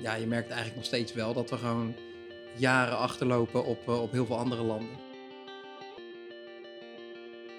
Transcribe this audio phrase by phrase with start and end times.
[0.00, 1.94] ja, je merkt eigenlijk nog steeds wel dat we gewoon
[2.56, 5.04] jaren achterlopen op, op heel veel andere landen.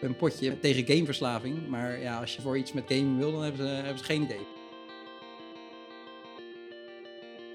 [0.02, 3.68] Een potje tegen gameverslaving, maar ja, als je voor iets met gaming wil, dan hebben
[3.68, 4.46] ze, hebben ze geen idee.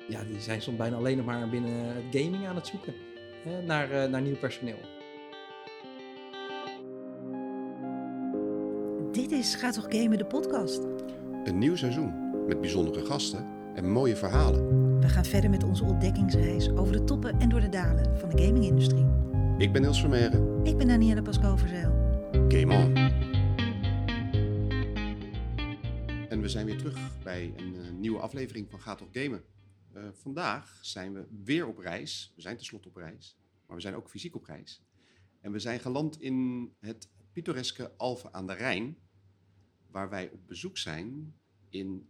[0.08, 2.94] Ja, die zijn soms bijna alleen nog maar binnen het gaming aan het zoeken
[3.42, 4.78] hè, naar, naar nieuw personeel.
[9.12, 10.80] Dit is Ga toch Gamen, de podcast.
[11.44, 15.00] Een nieuw seizoen met bijzondere gasten en mooie verhalen.
[15.00, 18.42] We gaan verder met onze ontdekkingsreis over de toppen en door de dalen van de
[18.42, 19.06] gamingindustrie.
[19.58, 20.64] Ik ben Niels Vermeeren.
[20.64, 21.90] Ik ben Danielle Pascal-Verzeil.
[22.48, 22.96] Game on.
[26.28, 29.42] En we zijn weer terug bij een uh, nieuwe aflevering van Ga toch Gamen.
[29.94, 32.32] Uh, vandaag zijn we weer op reis.
[32.36, 34.82] We zijn tenslotte op reis, maar we zijn ook fysiek op reis.
[35.40, 38.96] En we zijn geland in het pittoreske Alphen aan de Rijn,
[39.90, 41.34] waar wij op bezoek zijn
[41.68, 42.08] in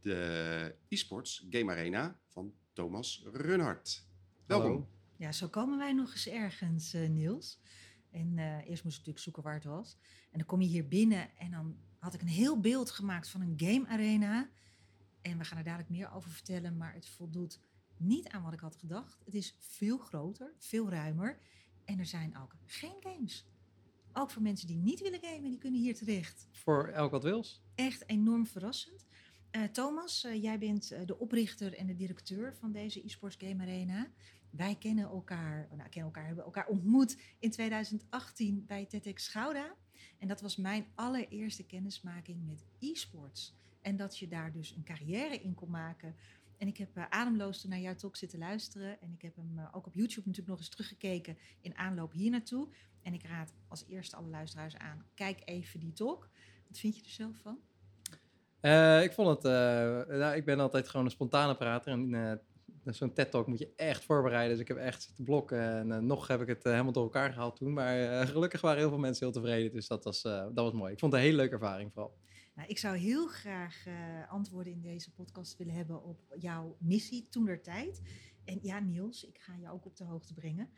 [0.00, 4.06] de e-sports game arena van Thomas Runhart.
[4.46, 4.70] Welkom.
[4.70, 4.88] Hallo.
[5.16, 7.60] Ja, zo komen wij nog eens ergens, uh, Niels.
[8.10, 9.96] En uh, eerst moest ik natuurlijk zoeken waar het was.
[10.30, 13.40] En dan kom je hier binnen en dan had ik een heel beeld gemaakt van
[13.40, 14.50] een game arena.
[15.20, 17.60] En we gaan er dadelijk meer over vertellen, maar het voldoet
[17.96, 19.22] niet aan wat ik had gedacht.
[19.24, 21.40] Het is veel groter, veel ruimer.
[21.84, 23.46] En er zijn ook geen games.
[24.12, 26.48] Ook voor mensen die niet willen gamen, die kunnen hier terecht.
[26.50, 27.62] Voor elk wat wils.
[27.74, 29.06] Echt enorm verrassend.
[29.56, 33.62] Uh, Thomas, uh, jij bent uh, de oprichter en de directeur van deze eSports Game
[33.62, 34.10] Arena.
[34.50, 39.74] Wij kennen elkaar, nou, kennen elkaar, hebben elkaar ontmoet in 2018 bij TEDx Gouda.
[40.18, 43.54] En dat was mijn allereerste kennismaking met e-sports.
[43.80, 46.16] En dat je daar dus een carrière in kon maken.
[46.56, 49.00] En ik heb ademloos naar jouw talk zitten luisteren.
[49.00, 52.68] En ik heb hem ook op YouTube natuurlijk nog eens teruggekeken in aanloop hier naartoe.
[53.02, 56.30] En ik raad als eerste alle luisteraars aan, kijk even die talk.
[56.66, 57.58] Wat vind je er zelf van?
[58.62, 61.92] Uh, ik vond het, uh, nou, ik ben altijd gewoon een spontane prater.
[61.92, 62.32] En uh,
[62.84, 64.50] zo'n TED-talk moet je echt voorbereiden.
[64.50, 65.92] Dus ik heb echt zitten blokken.
[65.92, 67.72] En nog heb ik het helemaal door elkaar gehaald toen.
[67.72, 69.72] Maar gelukkig waren heel veel mensen heel tevreden.
[69.72, 70.92] Dus dat was, dat was mooi.
[70.92, 72.18] Ik vond het een hele leuke ervaring vooral.
[72.54, 73.84] Nou, ik zou heel graag
[74.28, 78.00] antwoorden in deze podcast willen hebben op jouw missie toen der tijd.
[78.44, 80.68] En ja, Niels, ik ga je ook op de hoogte brengen.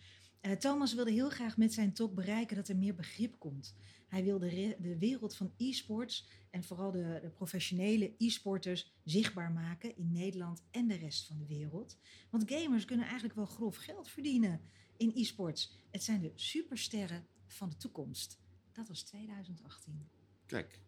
[0.59, 3.75] Thomas wilde heel graag met zijn talk bereiken dat er meer begrip komt.
[4.13, 10.13] Hij wilde de wereld van e-sports en vooral de, de professionele e-sporters zichtbaar maken in
[10.13, 11.99] Nederland en de rest van de wereld.
[12.31, 14.61] Want gamers kunnen eigenlijk wel grof geld verdienen
[14.97, 15.79] in e-sports.
[15.91, 18.39] Het zijn de supersterren van de toekomst.
[18.73, 20.09] Dat was 2018.
[20.47, 20.81] Kijk,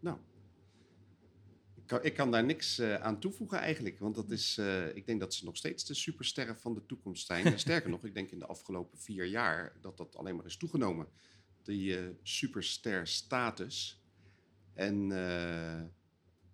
[0.00, 0.18] nou,
[1.74, 3.98] ik kan, ik kan daar niks uh, aan toevoegen eigenlijk.
[3.98, 7.26] Want dat is, uh, ik denk dat ze nog steeds de supersterren van de toekomst
[7.26, 7.44] zijn.
[7.44, 10.56] En sterker nog, ik denk in de afgelopen vier jaar dat dat alleen maar is
[10.56, 11.08] toegenomen.
[11.62, 14.00] Die uh, superster status.
[14.74, 15.10] En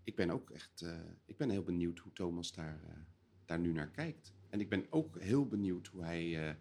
[0.05, 0.85] ik ben ook echt
[1.25, 3.07] ik ben heel benieuwd hoe Thomas daar,
[3.45, 4.33] daar nu naar kijkt.
[4.51, 6.57] En ik ben ook heel benieuwd hoe hij,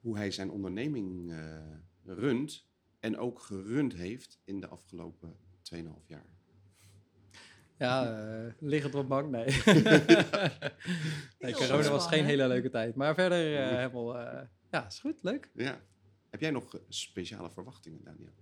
[0.00, 1.34] hoe hij zijn onderneming
[2.04, 2.66] runt.
[3.00, 5.36] En ook gerund heeft in de afgelopen
[5.74, 6.36] 2,5 jaar.
[7.78, 9.44] Ja, uh, liggend op bank, nee.
[11.38, 12.94] nee corona was geen hele leuke tijd.
[12.94, 14.40] Maar verder uh, helemaal, uh,
[14.70, 15.50] ja, is goed, leuk.
[15.54, 15.80] Ja.
[16.36, 18.32] Heb jij nog speciale verwachtingen, Daniel?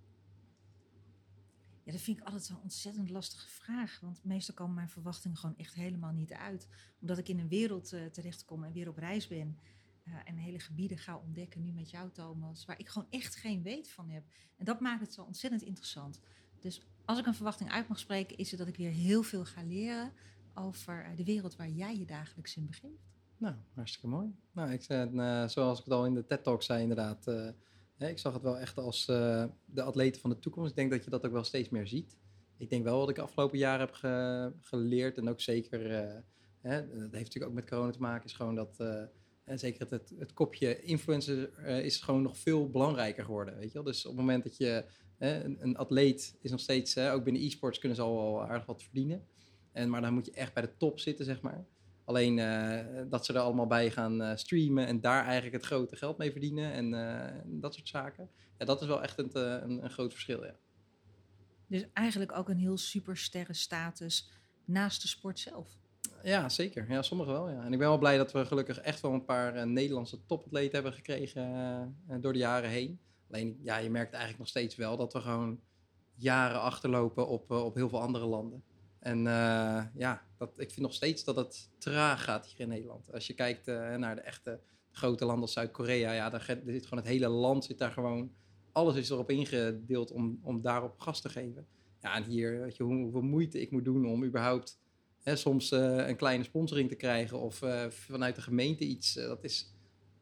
[1.82, 4.00] Ja, dat vind ik altijd zo'n ontzettend lastige vraag.
[4.00, 6.68] Want meestal komen mijn verwachtingen gewoon echt helemaal niet uit.
[7.00, 9.58] Omdat ik in een wereld uh, terechtkom en weer op reis ben.
[10.04, 12.64] Uh, en hele gebieden ga ontdekken, nu met jou Thomas.
[12.64, 14.24] Waar ik gewoon echt geen weet van heb.
[14.56, 16.20] En dat maakt het zo ontzettend interessant.
[16.60, 19.44] Dus als ik een verwachting uit mag spreken, is het dat ik weer heel veel
[19.44, 20.12] ga leren
[20.54, 23.12] over de wereld waar jij je dagelijks in begeeft.
[23.36, 24.34] Nou, hartstikke mooi.
[24.52, 27.26] Nou, ik uh, zoals ik het al in de TED-talk zei, inderdaad.
[28.08, 30.70] Ik zag het wel echt als uh, de atleten van de toekomst.
[30.70, 32.16] Ik denk dat je dat ook wel steeds meer ziet.
[32.56, 35.80] Ik denk wel wat ik de afgelopen jaren heb ge geleerd en ook zeker,
[36.60, 38.78] hè, dat heeft natuurlijk ook met corona te maken, is gewoon dat,
[39.44, 43.56] en zeker het, het, het kopje influencer is gewoon nog veel belangrijker geworden.
[43.56, 43.82] Weet je wel?
[43.82, 44.84] Dus op het moment dat je
[45.18, 48.82] een, een, atleet is nog steeds, ook binnen e-sports kunnen ze al wel aardig wat
[48.82, 49.26] verdienen.
[49.72, 51.66] En, maar dan moet je echt bij de top zitten, zeg maar.
[52.04, 55.96] Alleen uh, dat ze er allemaal bij gaan uh, streamen en daar eigenlijk het grote
[55.96, 58.30] geld mee verdienen en uh, dat soort zaken.
[58.58, 60.54] Ja, dat is wel echt een, een, een, groot verschil, ja.
[61.66, 64.30] Dus eigenlijk ook een heel supersterren status
[64.64, 65.68] naast de sport zelf.
[66.22, 66.90] Ja, zeker.
[66.90, 67.50] Ja, sommigen wel.
[67.50, 67.64] Ja.
[67.64, 70.92] En ik ben wel blij dat we gelukkig echt wel een paar Nederlandse topatleten hebben
[70.92, 73.00] gekregen door de jaren heen.
[73.30, 75.60] Alleen, ja, je merkt eigenlijk nog steeds wel dat we gewoon
[76.14, 78.62] jaren achterlopen op, uh, op heel veel andere landen.
[79.04, 83.12] En uh, ja, dat, ik vind nog steeds dat het traag gaat hier in Nederland.
[83.12, 84.60] Als je kijkt uh, naar de echte
[84.90, 88.32] grote landen als Zuid-Korea, ja, daar zit gewoon het hele land zit daar gewoon.
[88.72, 91.66] Alles is erop ingedeeld om, om daarop gas te geven.
[92.00, 94.80] Ja, en hier, weet je, hoe, hoeveel moeite ik moet doen om überhaupt
[95.22, 99.16] hè, soms eh, een kleine sponsoring te krijgen of eh, vanuit de gemeente iets.
[99.16, 99.74] eh, dat is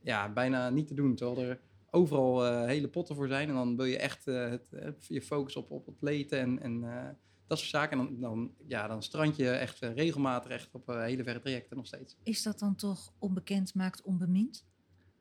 [0.03, 1.15] ja, bijna niet te doen.
[1.15, 3.49] Terwijl er overal eh, hele potten voor zijn.
[3.49, 6.85] En dan wil je echt eh, het, eh, je focus op, op atleten en, en
[6.85, 7.09] eh,
[7.53, 7.99] dat soort zaken.
[7.99, 11.41] En dan, dan, ja, dan strand je echt eh, regelmatig echt op eh, hele verre
[11.41, 12.17] trajecten nog steeds.
[12.23, 14.67] Is dat dan toch onbekend maakt onbemind?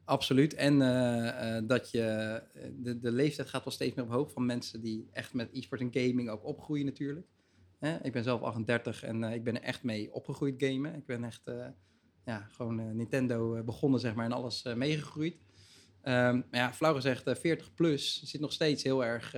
[0.04, 0.54] Absoluut.
[0.54, 2.42] En eh, dat je,
[2.76, 5.90] de, de leeftijd gaat wel steeds meer omhoog van mensen die echt met e-sport en
[5.92, 7.28] gaming ook opgroeien natuurlijk.
[8.02, 10.96] Ik ben zelf 38 en ik ben er echt mee opgegroeid gamen.
[10.96, 11.42] Ik ben echt
[12.26, 15.36] ja, gewoon Nintendo begonnen zeg maar en alles meegegroeid.
[16.02, 19.36] Ehm, maar ja, flauw gezegd, eh, 40 plus zit nog steeds heel erg...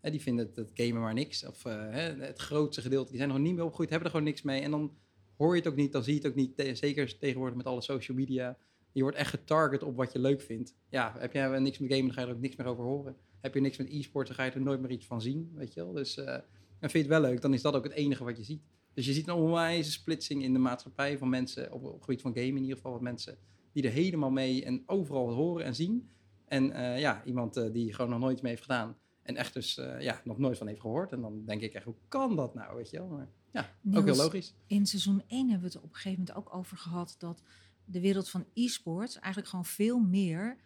[0.00, 1.46] die vinden het gamen maar niks.
[1.46, 4.42] Of eh, het grootste gedeelte, die zijn nog niet meer opgegroeid, hebben er gewoon niks
[4.42, 4.60] mee.
[4.60, 4.96] En dan
[5.36, 6.78] hoor je het ook niet, dan zie je het ook niet.
[6.78, 8.58] zeker tegenwoordig met alle social media.
[8.92, 10.74] Je wordt echt getarget op wat je leuk vindt.
[10.88, 13.16] Ja, heb jij niks met gamen, dan ga je er ook niks meer over horen.
[13.40, 15.74] Heb je niks met e-sport, dan ga je er nooit meer iets van zien, weet
[15.74, 15.92] je wel.
[15.92, 18.36] Dus eh, en vind je het wel leuk, dan is dat ook het enige wat
[18.36, 18.62] je ziet.
[18.94, 22.34] Dus je ziet een onwijze splitsing in de maatschappij van mensen, op, het gebied van
[22.34, 23.38] gamen in ieder geval, wat mensen
[23.72, 26.10] die er helemaal mee en overal horen en zien.
[26.44, 28.96] En eh, ja, iemand die gewoon nog nooit mee heeft gedaan
[29.30, 31.12] en echt dus eh, ja, nog nooit van heeft gehoord.
[31.12, 33.08] En dan denk ik echt, hoe kan dat nou, weet je wel.
[33.08, 34.54] Maar ja, ook heel logisch.
[34.66, 37.42] In seizoen 1 hebben we het op een gegeven moment ook over gehad dat
[37.84, 40.56] de wereld van e-sports eigenlijk gewoon veel meer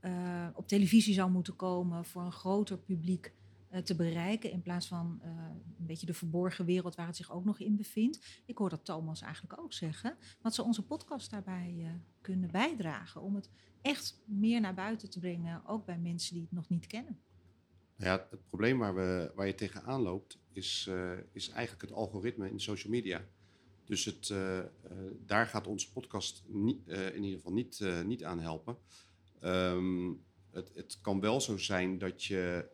[0.00, 3.32] eh, op televisie zou moeten komen voor een groter publiek
[3.68, 4.50] eh, te bereiken.
[4.50, 5.20] In plaats van
[5.78, 8.42] een beetje de verborgen wereld waar het zich ook nog in bevindt.
[8.46, 10.16] Ik hoor dat Thomas eigenlijk ook zeggen.
[10.40, 13.50] Wat zou onze podcast daarbij kunnen bijdragen om het
[13.82, 17.18] echt meer naar buiten te brengen, ook bij mensen die het nog niet kennen.
[17.96, 22.50] Ja, het probleem waar, we, waar je tegenaan loopt, is, eh, is eigenlijk het algoritme
[22.50, 23.28] in social media.
[23.84, 24.66] Dus het, eh, eh,
[25.26, 28.76] daar gaat onze podcast in ieder geval niet, niet aan helpen.
[29.40, 30.12] Ehm,
[30.50, 32.68] het, het kan wel zo zijn dat je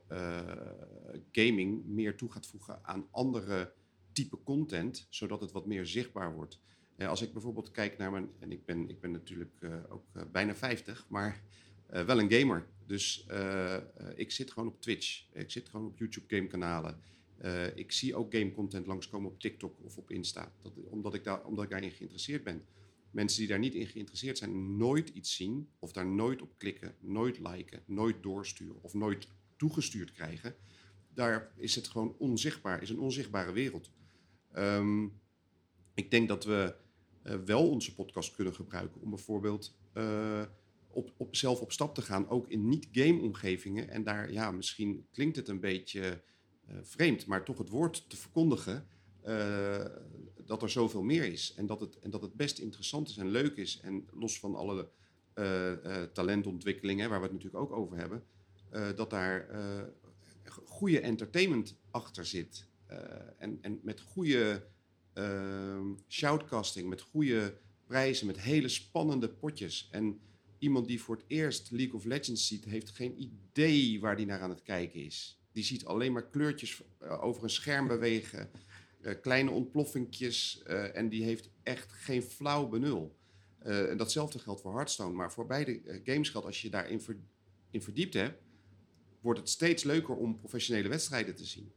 [1.33, 3.73] gaming meer toe gaat voegen aan andere
[4.13, 6.61] type content, zodat het wat meer zichtbaar wordt.
[6.99, 11.07] Als ik bijvoorbeeld kijk naar mijn, en ik ben, ik ben natuurlijk ook bijna 50,
[11.09, 11.43] maar
[11.91, 12.67] eh, wel een gamer.
[12.87, 13.83] Dus eh, eh,
[14.15, 15.25] ik zit gewoon op Twitch.
[15.33, 17.01] Ik zit gewoon op YouTube gamekanalen.
[17.39, 20.53] Eh ik zie ook game content langskomen op TikTok of op Insta.
[20.63, 22.65] Dat, omdat, ik daar, omdat ik daarin geïnteresseerd ben.
[23.11, 25.69] Mensen die daar niet in geïnteresseerd zijn, nooit iets zien.
[25.79, 30.55] Of daar nooit op klikken, nooit liken, nooit doorsturen of nooit toegestuurd krijgen.
[31.15, 33.91] Daar is het gewoon onzichtbaar, is een onzichtbare wereld.
[34.53, 35.05] Ehm,
[35.95, 36.75] ik denk dat we
[37.45, 39.79] wel onze podcast kunnen gebruiken om bijvoorbeeld
[40.93, 43.89] op, op, zelf op stap te gaan, ook in niet-game omgevingen.
[43.89, 46.23] En daar, ja, misschien klinkt het een beetje
[46.67, 48.87] eh, vreemd, maar toch het woord te verkondigen
[49.21, 49.85] eh,
[50.45, 51.55] dat er zoveel meer is.
[51.57, 53.81] En dat, het, en dat het best interessant is en leuk is.
[53.81, 54.89] En los van alle
[55.33, 55.73] eh,
[56.13, 58.25] talentontwikkelingen, waar we het natuurlijk ook over hebben,
[58.97, 59.49] dat daar
[60.65, 62.67] goede entertainment achter zit.
[63.39, 64.67] En, en met goede
[66.09, 67.55] shoutcasting, met goede
[67.87, 69.89] prijzen, met hele spannende potjes.
[69.91, 70.21] En
[70.61, 74.41] iemand die voor het eerst League of Legends ziet, heeft geen idee waar die naar
[74.41, 75.39] aan het kijken is.
[75.53, 78.51] Die ziet alleen maar kleurtjes eh, over een scherm bewegen,
[79.01, 83.19] eh, kleine ontploffingjes eh, en die heeft echt geen flauw benul.
[83.61, 87.03] En datzelfde geldt voor Hearthstone, maar voor beide games geldt als je daarin
[87.71, 88.43] in verdiept hebt,
[89.21, 91.73] wordt het steeds leuker om professionele wedstrijden te zien.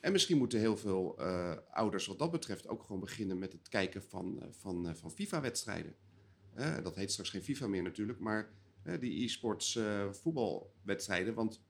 [0.00, 1.20] En misschien moeten heel veel
[1.70, 5.94] ouders wat dat betreft ook gewoon beginnen met het kijken van, van, van FIFA-wedstrijden.
[6.82, 8.52] Dat heet straks geen FIFA meer natuurlijk, maar
[8.82, 11.34] die e-sports eh, voetbalwedstrijden.
[11.34, 11.60] Want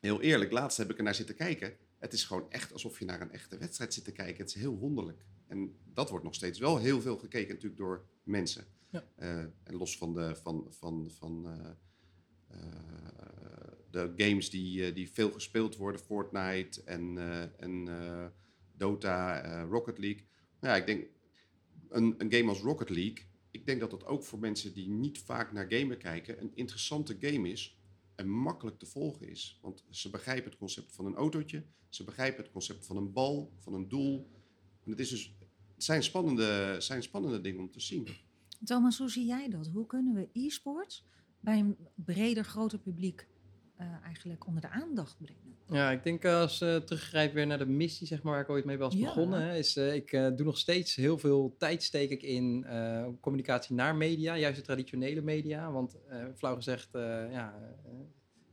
[0.00, 1.76] heel eerlijk, laatst heb ik er naar zitten kijken.
[1.98, 4.36] Het is gewoon echt alsof je naar een echte wedstrijd zit te kijken.
[4.44, 5.24] Het is heel wonderlijk.
[5.46, 8.64] En dat wordt nog steeds wel heel veel gekeken natuurlijk door mensen.
[8.90, 9.04] Ja.
[9.16, 12.58] Eh, en los van de, van, van, van, eh,
[13.90, 17.18] de games die, die veel gespeeld worden, Fortnite en,
[17.58, 17.88] en
[18.76, 20.26] Dota, Rocket League.
[20.60, 21.06] Nou ja, ik denk
[21.88, 23.27] een, een game als Rocket League,
[23.58, 27.16] ik denk dat dat ook voor mensen die niet vaak naar gamen kijken, een interessante
[27.20, 27.78] game is
[28.14, 29.58] en makkelijk te volgen is.
[29.62, 33.52] Want ze begrijpen het concept van een autootje, ze begrijpen het concept van een bal,
[33.58, 34.26] van een doel.
[34.84, 35.34] Het, is dus,
[35.74, 38.08] het zijn, spannende, zijn spannende dingen om te zien.
[38.64, 39.66] Thomas, hoe zie jij dat?
[39.66, 41.04] Hoe kunnen we e-sports
[41.40, 43.26] bij een breder, groter publiek
[43.78, 45.56] eh, eigenlijk onder de aandacht brengen?
[45.70, 48.64] Ja, ik denk als we teruggrijpen weer naar de missie, zeg maar, waar ik ooit
[48.64, 49.00] mee was Ja.
[49.06, 52.66] begonnen, hè, is eh, ik doe nog steeds heel veel tijd steek ik in
[53.20, 55.72] communicatie naar media, juist de traditionele media.
[55.72, 55.96] Want
[56.36, 56.88] flauw gezegd,
[57.30, 57.54] ja,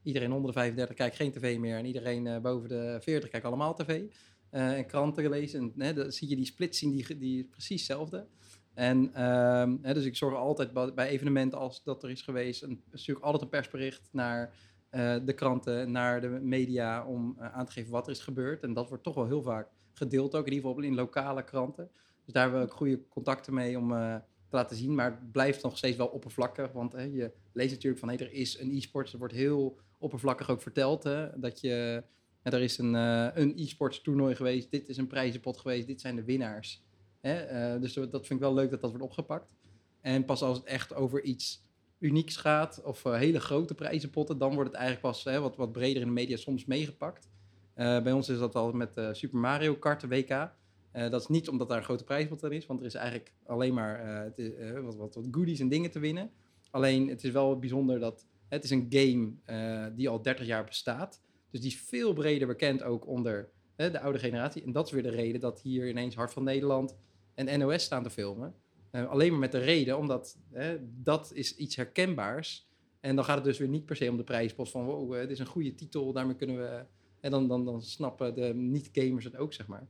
[0.03, 3.75] iedereen onder de 35 kijkt geen tv meer en iedereen boven de 40 kijkt allemaal
[3.75, 4.01] tv.
[4.49, 5.59] en kranten gelezen.
[5.77, 8.27] En hè, dan zie je die splitsing, die, die is precies hetzelfde.
[8.73, 12.83] En ehm, hè, dus ik zorg altijd bij, evenementen als dat er is geweest, een,
[12.93, 14.53] stuur ik altijd een persbericht naar
[14.95, 18.63] de kranten, naar de media om eh, aan te geven wat er is gebeurd.
[18.63, 21.89] En dat wordt toch wel heel vaak gedeeld, ook in ieder geval in lokale kranten.
[22.25, 24.95] Dus daar hebben we ook goede contacten mee om te laten zien.
[24.95, 26.71] Maar het blijft nog steeds wel oppervlakkig.
[26.71, 29.11] Want je leest natuurlijk van, hé, er is een e-sport.
[29.11, 31.03] Er wordt heel oppervlakkig ook verteld.
[31.03, 32.03] Hè, dat je,
[32.43, 34.71] ja, er is een, een e-sports toernooi geweest.
[34.71, 35.87] Dit is een prijzenpot geweest.
[35.87, 36.83] Dit zijn de winnaars.
[37.21, 37.79] Hè?
[37.79, 39.53] dus dat vind ik wel leuk dat dat wordt opgepakt.
[40.01, 41.64] En pas als het echt over iets
[41.99, 45.71] unieks gaat of uh, hele grote prijzenpotten, dan wordt het eigenlijk pas hè, wat, wat
[45.71, 47.29] breder in de media soms meegepakt.
[47.75, 50.51] Uh, bij ons is dat al met uh, Super Mario Kart WK.
[50.91, 53.73] dat is niet omdat daar een grote prijzenpot in is, want er is eigenlijk alleen
[53.73, 56.31] maar is, wat, wat, wat, goodies en dingen te winnen.
[56.71, 61.21] Alleen het is wel bijzonder dat het is een game die al 30 jaar bestaat.
[61.51, 64.63] Dus die is veel breder bekend ook onder de oude generatie.
[64.63, 66.95] En dat is weer de reden dat hier ineens Hart van Nederland
[67.33, 68.55] en NOS staan te filmen.
[68.95, 72.67] Uh, alleen maar met de reden, omdat hè, dat is iets herkenbaars.
[72.99, 75.29] En dan gaat het dus weer niet per se om de prijspot van wow, het
[75.29, 76.85] is een goede titel, daarmee kunnen we.
[77.19, 79.87] En dan, dan, dan snappen de niet-gamers het ook, zeg maar.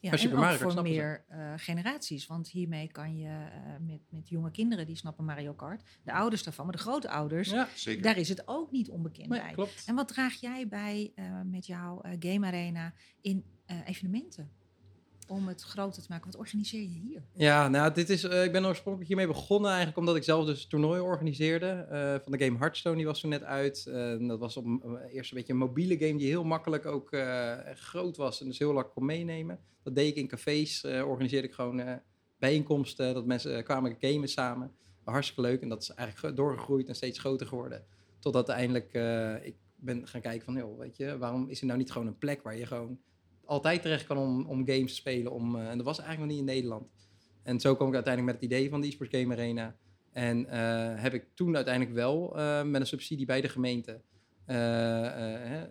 [0.00, 2.26] Ja, en Super Mario ook voor meer uh, generaties.
[2.26, 5.82] Want hiermee kan je uh, met, met jonge kinderen, die snappen Mario Kart.
[6.02, 7.68] De ouders daarvan, maar de grote ouders, ja,
[8.00, 9.52] daar is het ook niet onbekend nee, bij.
[9.52, 9.82] Klopt.
[9.86, 11.12] En wat draag jij bij
[11.44, 13.44] met jouw Game Arena in
[13.84, 14.50] evenementen?
[15.26, 16.26] Om het groter te maken?
[16.26, 17.22] Wat organiseer je hier?
[17.32, 20.66] Ja, nou, dit is, uh, ik ben oorspronkelijk hiermee begonnen eigenlijk omdat ik zelf dus
[20.66, 21.86] toernooien organiseerde.
[21.92, 23.84] Uh, van de game Hearthstone, die was zo net uit.
[23.88, 24.64] Uh, dat was op,
[25.12, 27.16] eerst een beetje een mobiele game die heel makkelijk ook
[27.74, 29.58] groot was en dus heel lang kon meenemen.
[29.82, 32.00] Dat deed ik in cafés, organiseerde ik gewoon
[32.38, 34.72] bijeenkomsten, dat mensen kwamen gamen samen.
[35.04, 37.84] Hartstikke leuk en dat is eigenlijk doorgegroeid en steeds groter geworden.
[38.18, 38.94] Totdat uiteindelijk
[39.44, 42.18] ik ben gaan kijken van, joh, weet je, waarom is er nou niet gewoon een
[42.18, 42.98] plek waar je gewoon
[43.46, 45.32] altijd terecht kan om, om games te spelen.
[45.32, 46.88] Om, uh, en dat was eigenlijk nog niet in Nederland.
[47.42, 49.76] En zo kwam ik uiteindelijk met het idee van de eSports Game Arena.
[50.12, 50.52] En uh,
[51.02, 54.00] heb ik toen uiteindelijk wel uh, met een subsidie bij de gemeente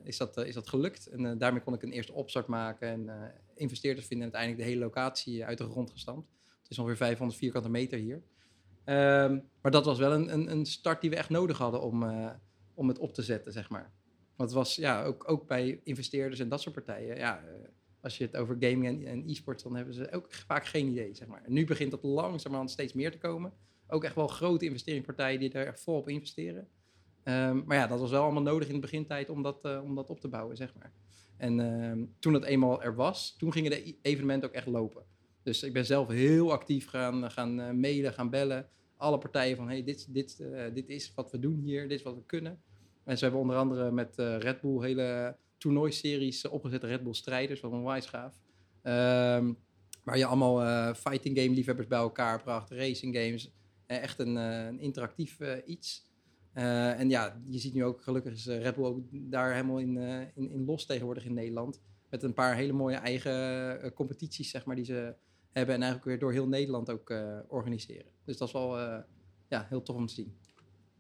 [0.03, 1.07] is, dat, is dat gelukt.
[1.07, 5.45] En daarmee kon ik een eerste opstart maken en investeerders vinden uiteindelijk de hele locatie
[5.45, 6.29] uit de grond gestampt.
[6.61, 8.15] Het is ongeveer 500 vierkante meter hier.
[8.15, 12.05] Um, maar dat was wel een, een, een, start die we echt nodig hadden om,
[12.73, 13.93] om het op te zetten, zeg maar.
[14.35, 17.17] Want het was ja, ook, ook bij investeerders en dat soort partijen.
[17.17, 17.53] Ja, eh,
[18.01, 21.13] als je het over gaming en, e-sport, dan hebben ze ook vaak geen idee.
[21.15, 21.43] Zeg maar.
[21.43, 23.53] En nu begint dat langzamerhand steeds meer te komen.
[23.87, 26.67] Ook echt wel grote investeringspartijen die er volop investeren.
[27.23, 29.95] Um, maar ja, dat was wel allemaal nodig in de begintijd om dat, uh, om
[29.95, 30.91] dat op te bouwen, zeg maar.
[31.37, 35.03] En uh, toen dat eenmaal er was, toen gingen de evenementen ook echt lopen.
[35.43, 38.69] Dus ik ben zelf heel actief gaan, gaan uh, mailen, gaan bellen.
[38.97, 42.15] Alle partijen van, hey, dit, dit, dit is wat we doen hier, dit is wat
[42.15, 42.61] we kunnen.
[43.03, 46.83] En ze hebben onder andere met uh, Red Bull hele toernooiseries opgezet.
[46.83, 48.39] Red Bull strijders, wat een wijs gaaf.
[48.83, 49.57] Um,
[50.03, 52.71] waar je allemaal uh, fighting game liefhebbers bij elkaar bracht.
[52.71, 53.51] Racing games.
[53.85, 56.11] echt een, een interactief iets.
[56.53, 59.97] en ja, je ziet nu ook gelukkig is Red Bull ook daar helemaal in,
[60.35, 61.81] in, in, los tegenwoordig in Nederland.
[62.09, 65.15] Met een paar hele mooie eigen competities, zeg maar, die ze
[65.51, 65.75] hebben.
[65.75, 67.13] En eigenlijk weer door heel Nederland ook
[67.47, 68.11] organiseren.
[68.25, 68.77] Dus dat is wel
[69.47, 70.37] ja, heel tof om te zien.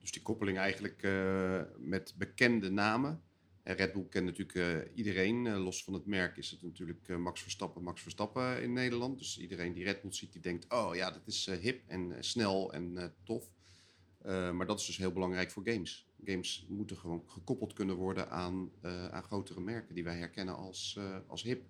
[0.03, 3.21] Dus die koppeling eigenlijk uh, met bekende namen.
[3.63, 5.45] En Red Bull kent natuurlijk uh, iedereen.
[5.45, 9.17] Uh, los van het merk is het natuurlijk Max Verstappen, Max Verstappen in Nederland.
[9.17, 12.73] Dus iedereen die Red Bull ziet, die denkt, oh ja, dat is hip en snel
[12.73, 13.49] en tof.
[14.23, 16.07] maar dat is dus heel belangrijk voor games.
[16.25, 18.71] Games moeten gewoon gekoppeld kunnen worden aan,
[19.11, 21.63] aan grotere merken die wij herkennen als, als hip.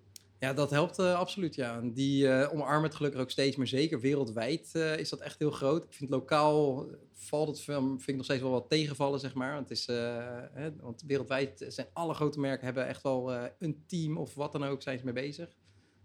[0.44, 1.54] Ja, dat helpt uh, absoluut.
[1.54, 1.80] Ja.
[1.80, 3.66] Die uh, omarmen het gelukkig ook steeds meer.
[3.66, 5.84] Zeker wereldwijd uh, is dat echt heel groot.
[5.84, 7.60] Ik vind lokaal valt het
[8.02, 9.54] vind nog steeds wel wat tegenvallen, zeg maar.
[9.54, 14.16] Want, het is, hè, want wereldwijd zijn alle grote merken hebben echt wel een team
[14.16, 15.56] of wat dan ook zijn ze mee bezig.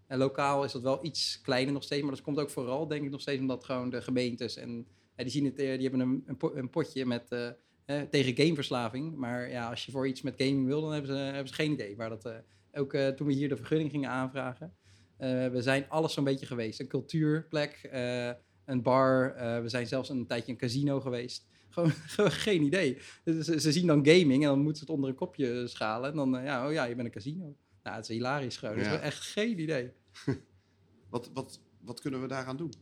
[0.08, 2.02] En lokaal is dat wel iets kleiner nog steeds.
[2.02, 5.30] Maar dat komt ook vooral, denk ik, nog steeds omdat gewoon de gemeentes en die
[5.30, 7.28] zien het, die hebben een, een, potje met
[8.10, 9.16] tegen gameverslaving.
[9.16, 11.72] Maar ja, als je voor iets met gaming wil, dan hebben ze, hebben ze geen
[11.72, 12.44] idee waar dat
[12.74, 14.74] ook uh, toen we hier de vergunning gingen aanvragen.
[15.20, 16.80] Uh, we zijn alles zo'n beetje geweest.
[16.80, 18.32] Een cultuurplek, uh,
[18.66, 19.34] een bar.
[19.62, 21.48] we zijn zelfs een tijdje een casino geweest.
[21.70, 22.98] Gewoon, geen idee.
[23.24, 26.10] Dus ze, zien dan gaming en dan moeten ze het onder een kopje schalen.
[26.10, 27.56] En dan, ja, oh ja, je bent een casino.
[27.84, 28.78] Nou, het is hilarisch gewoon.
[28.78, 28.94] Ja.
[28.94, 29.92] is echt geen idee.
[31.10, 32.74] wat, wat, wat kunnen we daaraan doen?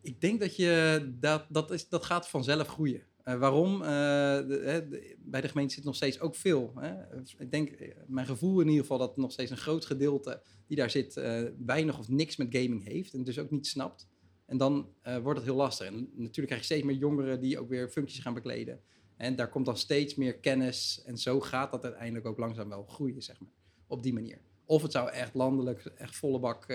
[0.00, 3.02] Ik denk dat je dat, dat, is, dat gaat vanzelf groeien.
[3.28, 3.78] Uh, waarom?
[3.78, 6.72] De, bij de gemeente zit nog steeds ook veel.
[6.74, 7.20] Hè?
[7.38, 10.76] Ik denk, eh, mijn gevoel in ieder geval, dat nog steeds een groot gedeelte die
[10.76, 11.14] daar zit,
[11.58, 14.08] weinig of niks met gaming heeft en dus ook niet snapt.
[14.46, 14.88] En dan
[15.22, 15.86] wordt het heel lastig.
[15.86, 18.80] En natuurlijk krijg je steeds meer jongeren die ook weer functies gaan bekleden.
[19.16, 21.02] En daar komt dan steeds meer kennis.
[21.04, 23.50] En zo gaat dat uiteindelijk ook langzaam wel groeien, zeg maar.
[23.86, 24.40] Op die manier.
[24.64, 26.66] Of het zou echt landelijk, echt volle bak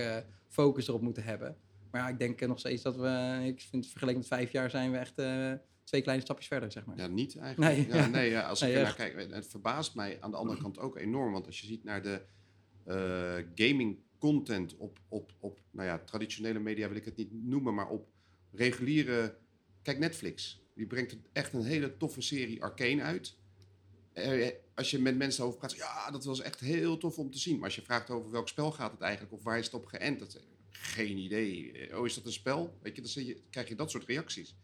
[0.47, 1.57] focus erop moeten hebben.
[1.91, 4.91] Maar ja, ik denk nog steeds dat we, ik vind vergeleken met vijf jaar zijn
[4.91, 5.15] we echt
[5.83, 6.97] twee kleine stapjes verder, zeg maar.
[6.97, 7.75] Ja, niet eigenlijk.
[7.75, 10.79] Nee, ja, nee als ik nee, naar kijk, het verbaast mij aan de andere kant
[10.79, 11.31] ook enorm.
[11.31, 12.21] Want als je ziet naar de
[12.87, 17.73] uh, gaming content op, op, op, nou ja, traditionele media wil ik het niet noemen,
[17.73, 18.07] maar op
[18.51, 19.37] reguliere.
[19.81, 20.61] Kijk, Netflix.
[20.75, 23.37] Die brengt echt een hele toffe serie Arcane uit.
[24.13, 27.37] Eh, als je met mensen over praat, ja, dat was echt heel tof om te
[27.37, 27.55] zien.
[27.55, 29.85] Maar als je vraagt over welk spel gaat het eigenlijk, of waar is het op
[29.85, 31.71] geënt, dat, geen idee.
[31.71, 32.77] Eh, Oh, is dat een spel?
[32.81, 34.55] Weet je, dan je, krijg je dat soort reacties.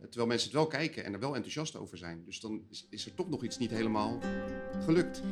[0.00, 2.24] Eh, Terwijl mensen het wel kijken en er wel enthousiast over zijn.
[2.24, 4.18] Dus dan is, is er toch nog iets niet helemaal
[4.84, 5.22] gelukt.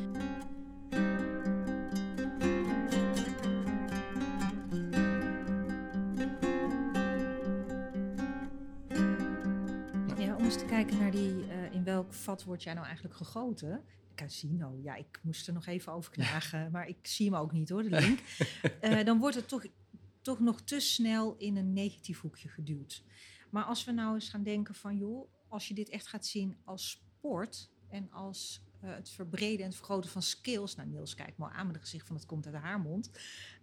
[10.17, 13.15] Ja, om eens te kijken naar die, eh, in welk vat word jij nou eigenlijk
[13.15, 13.83] gegoten?
[14.15, 17.69] Casino, ja, ik moest er nog even over knagen, maar ik zie hem ook niet
[17.69, 18.19] hoor, de link.
[18.79, 19.65] Eh, dan wordt het toch,
[20.21, 23.03] toch nog te snel in een negatief hoekje geduwd.
[23.49, 26.57] Maar als we nou eens gaan denken van, joh, als je dit echt gaat zien
[26.63, 30.75] als sport en als eh, het verbreden en het vergroten van skills.
[30.75, 33.11] Nou, Niels kijkt me al aan met het gezicht van het komt uit haar mond.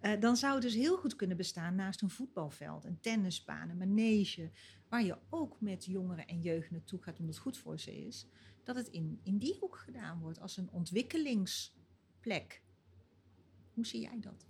[0.01, 3.77] Eh, dan zou het dus heel goed kunnen bestaan naast een voetbalveld, een tennisbaan, een
[3.77, 4.51] manege.
[4.89, 8.27] Waar je ook met jongeren en jeugd naartoe gaat omdat het goed voor ze is.
[8.65, 12.63] Dat het in, in die hoek gedaan wordt als een ontwikkelingsplek.
[13.75, 14.47] Hoe zie jij dat?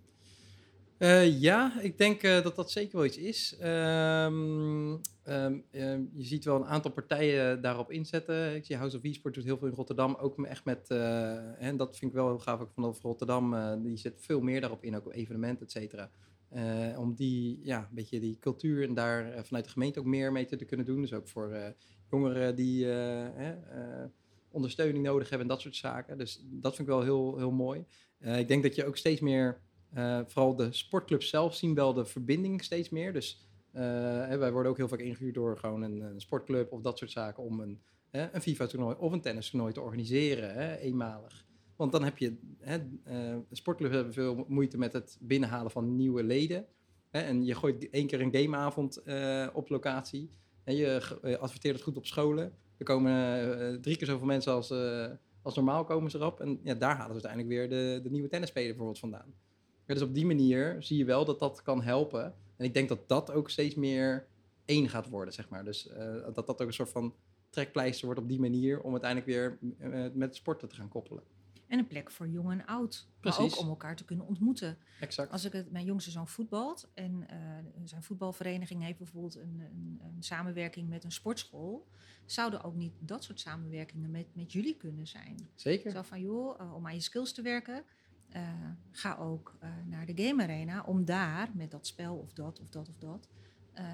[0.99, 3.57] Eh, ja, ik denk eh, dat dat zeker wel iets is.
[3.59, 8.55] Ehm, ehm, ehm, je ziet wel een aantal partijen daarop inzetten.
[8.55, 10.15] Ik zie House of E-Sport doet heel veel in Rotterdam.
[10.15, 13.55] Ook echt met, eh, en dat vind ik wel heel gaaf ook vanaf Rotterdam.
[13.55, 16.11] eh, die zet veel meer daarop in, ook evenementen, et cetera.
[16.49, 20.05] Eh, om die, ja, een beetje die cultuur en daar eh, vanuit de gemeente ook
[20.07, 21.01] meer mee te, kunnen doen.
[21.01, 21.69] Dus ook voor eh,
[22.11, 24.05] jongeren die eh, eh,
[24.51, 26.19] ondersteuning nodig hebben en dat soort zaken.
[26.19, 27.85] Dus dat vind ik wel heel, heel mooi.
[28.19, 29.61] Eh, ik denk dat je ook steeds meer
[29.97, 33.13] eh, vooral de sportclubs zelf zien wel de verbinding steeds meer.
[33.13, 33.83] Dus eh,
[34.37, 37.61] wij worden ook heel vaak ingehuurd door gewoon een, sportclub of dat soort zaken om
[37.61, 41.45] een, een FIFA-toernooi of een tennistoernooi te organiseren, eenmalig.
[41.77, 46.67] Want dan heb je, eh, sportclubs hebben veel moeite met het binnenhalen van nieuwe leden.
[47.11, 49.03] En je gooit één keer een gameavond
[49.55, 50.31] op locatie.
[50.65, 51.01] En je
[51.41, 52.53] adverteert het goed op scholen.
[52.79, 54.71] Er komen drie keer zoveel mensen als,
[55.43, 56.41] als normaal komen ze erop.
[56.41, 59.35] En ja, daar halen ze uiteindelijk weer de, de nieuwe tennisspeler bijvoorbeeld vandaan.
[59.87, 62.35] Dus op die manier zie je wel dat dat kan helpen.
[62.57, 64.27] En ik denk dat dat ook steeds meer
[64.65, 65.65] één gaat worden, zeg maar.
[65.65, 67.15] Dus eh, dat dat ook een soort van
[67.51, 68.81] trekpleister wordt op die manier...
[68.81, 71.23] om uiteindelijk weer eh, met sporten te gaan koppelen.
[71.67, 73.07] En een plek voor jong en oud.
[73.21, 73.55] Maar Precies.
[73.55, 74.79] ook om elkaar te kunnen ontmoeten.
[75.01, 75.33] Exact.
[75.33, 77.39] Als ik het, mijn jongste zoon voetbalt en eh,
[77.85, 81.87] zijn voetbalvereniging heeft bijvoorbeeld een, een, een samenwerking met een sportschool,
[82.25, 85.49] zouden ook niet dat soort samenwerkingen met, met jullie kunnen zijn?
[85.55, 85.91] Zeker.
[85.91, 87.85] Zo van, joh, om aan je skills te werken,
[88.37, 88.43] eh,
[88.91, 92.69] ga ook eh, naar de game arena om daar met dat spel of dat of
[92.69, 93.29] dat of dat,
[93.73, 93.85] eh,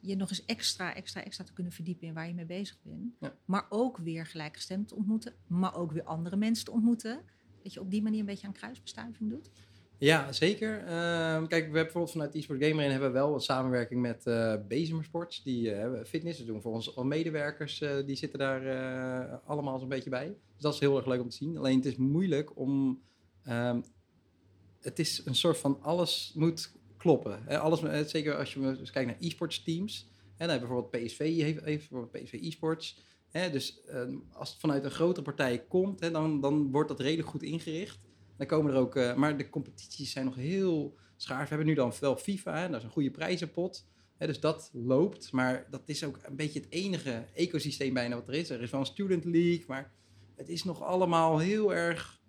[0.00, 3.14] je nog eens extra, extra, extra te kunnen verdiepen in waar je mee bezig bent.
[3.20, 3.34] Ja.
[3.44, 7.20] Maar ook weer gelijkgestemd te ontmoeten, maar ook weer andere mensen te ontmoeten.
[7.62, 9.50] Dat je op die manier een beetje aan kruisbestuiving doet.
[9.98, 10.78] Ja, zeker.
[10.78, 14.54] Ehm, kijk, we hebben bijvoorbeeld vanuit eSport Gamer hebben we wel een samenwerking met eh
[14.68, 15.42] Bezemer Sports.
[15.42, 20.10] Die hebben fitness, dat doen voor ons al medewerkers, die zitten daar allemaal zo'n beetje
[20.10, 20.26] bij.
[20.26, 21.56] Dus dat is heel erg leuk om te zien.
[21.56, 23.02] Alleen het is moeilijk om,
[23.44, 23.80] ehm,
[24.80, 27.60] het is een soort van alles moet kloppen.
[27.60, 30.08] Alles, zeker als je eens kijkt naar e-sports teams.
[30.36, 32.98] En dan bijvoorbeeld PSV, heeft, heeft bijvoorbeeld PSV e-sports.
[33.30, 37.42] Dus ehm, als het vanuit een grote partij komt, dan, dan wordt dat redelijk goed
[37.42, 37.98] ingericht.
[38.36, 41.42] Dan komen er ook, eh, maar de competities zijn nog heel schaars.
[41.42, 43.86] We hebben nu dan wel FIFA, hè, dat is een goede prijzenpot.
[44.18, 48.34] Dus dat loopt, maar dat is ook een beetje het enige ecosysteem bijna wat er
[48.34, 48.50] is.
[48.50, 49.92] Er is wel een student league, maar
[50.34, 52.20] het is nog allemaal heel erg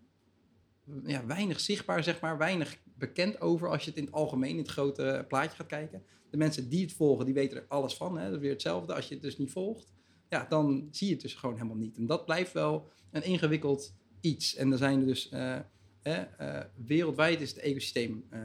[1.06, 2.38] ja, weinig zichtbaar, zeg maar.
[2.38, 6.04] Weinig bekend over als je het in het algemeen, in het grote plaatje gaat kijken.
[6.30, 8.17] De mensen die het volgen, die weten er alles van.
[8.17, 8.26] Hè?
[8.26, 8.93] Dat is weer hetzelfde.
[8.93, 9.93] Als je het dus niet volgt,
[10.30, 11.98] ja, dan zie je het dus gewoon helemaal niet.
[11.98, 14.56] En dat blijft wel een ingewikkeld iets.
[14.56, 15.30] En er zijn er dus...
[15.30, 15.60] eh,
[16.38, 18.41] eh, wereldwijd is het ecosysteem eh,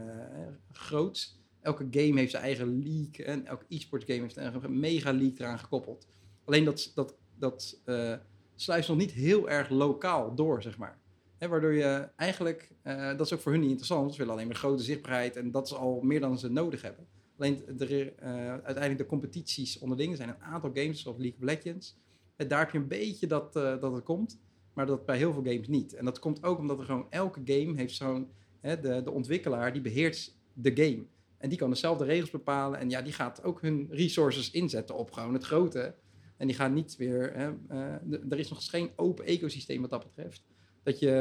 [0.72, 1.38] groot.
[1.60, 3.24] Elke game heeft zijn eigen league.
[3.24, 6.06] En elke e-sport game heeft een mega league eraan gekoppeld.
[6.44, 8.14] Alleen dat, dat, dat eh,
[8.54, 10.99] sluist nog niet heel erg lokaal door, zeg maar.
[11.48, 14.12] Waardoor je eigenlijk, eh, dat is ook voor hun niet interessant.
[14.12, 17.06] Ze willen alleen maar grote zichtbaarheid en dat is al meer dan ze nodig hebben.
[17.38, 21.44] Alleen de, eh, uiteindelijk de competities onderling, er zijn een aantal games zoals League of
[21.44, 21.96] Legends.
[22.36, 24.40] En daar heb je een beetje dat, eh, dat het komt,
[24.74, 25.94] maar dat bij heel veel games niet.
[25.94, 29.82] En dat komt ook omdat er gewoon elke game heeft zo'n, de, de ontwikkelaar die
[29.82, 31.04] beheert de game.
[31.38, 35.12] En die kan dezelfde regels bepalen en ja, die gaat ook hun resources inzetten op
[35.12, 35.94] gewoon het grote.
[36.36, 40.04] En die gaan niet weer, hè, eh, er is nog geen open ecosysteem wat dat
[40.04, 40.42] betreft
[40.90, 41.14] dat je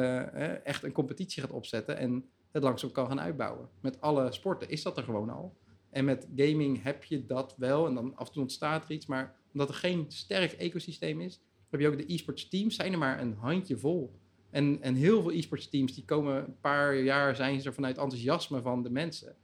[0.63, 3.69] echt een competitie gaat opzetten en het langzaam kan gaan uitbouwen.
[3.81, 5.57] Met alle sporten is dat er gewoon al.
[5.89, 9.05] En met gaming heb je dat wel en dan af en toe ontstaat er iets.
[9.05, 12.97] Maar omdat er geen sterk ecosysteem is, heb je ook de e-sports teams, zijn er
[12.97, 14.13] maar een handje vol
[14.49, 17.97] En, en heel veel e-sports teams die komen een paar jaar zijn ze er vanuit
[17.97, 19.35] enthousiasme van de mensen.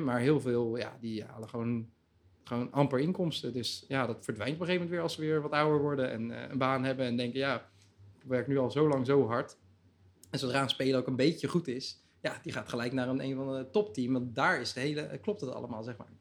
[0.00, 1.88] Maar heel veel, ja, die halen gewoon,
[2.44, 3.52] gewoon amper inkomsten.
[3.52, 6.10] Dus ja, dat verdwijnt op een gegeven moment weer als ze weer wat ouder worden
[6.10, 7.68] en eh, een baan hebben en denken, ja,
[8.28, 9.56] werk nu al zo lang zo hard.
[10.30, 13.22] En zodra een speler ook een beetje goed is, ja, die gaat gelijk naar een,
[13.22, 14.12] een van de topteam.
[14.12, 16.12] Want daar is de hele, klopt het allemaal, zeg maar.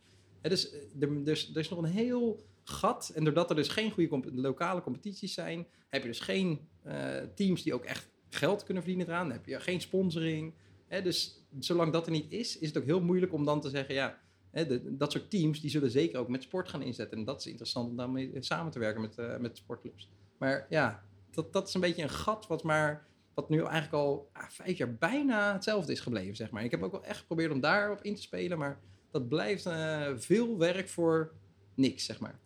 [0.41, 3.11] Dus, eh, er, dus er is nog een heel gat.
[3.15, 7.63] En doordat er dus geen goede lokale competities zijn, heb je dus geen eh, teams
[7.63, 9.27] die ook echt geld kunnen verdienen eraan.
[9.27, 10.53] Dan heb je geen sponsoring.
[10.87, 13.69] Hè, dus zolang dat er niet is, is het ook heel moeilijk om dan te
[13.69, 14.19] zeggen, ja,
[14.51, 17.17] hè, dat soort teams die zullen zeker ook met sport gaan inzetten.
[17.17, 20.09] En dat is interessant om daarmee samen te werken met, eh, met sportclubs.
[20.37, 24.29] Maar ja, dat, dat is een beetje een gat wat maar wat nu eigenlijk al
[24.33, 26.63] ah, vijf jaar bijna hetzelfde is gebleven, zeg maar.
[26.63, 30.11] Ik heb ook wel echt geprobeerd om daarop in te spelen, maar dat blijft eh,
[30.15, 31.33] veel werk voor
[31.73, 32.39] niks, zeg maar.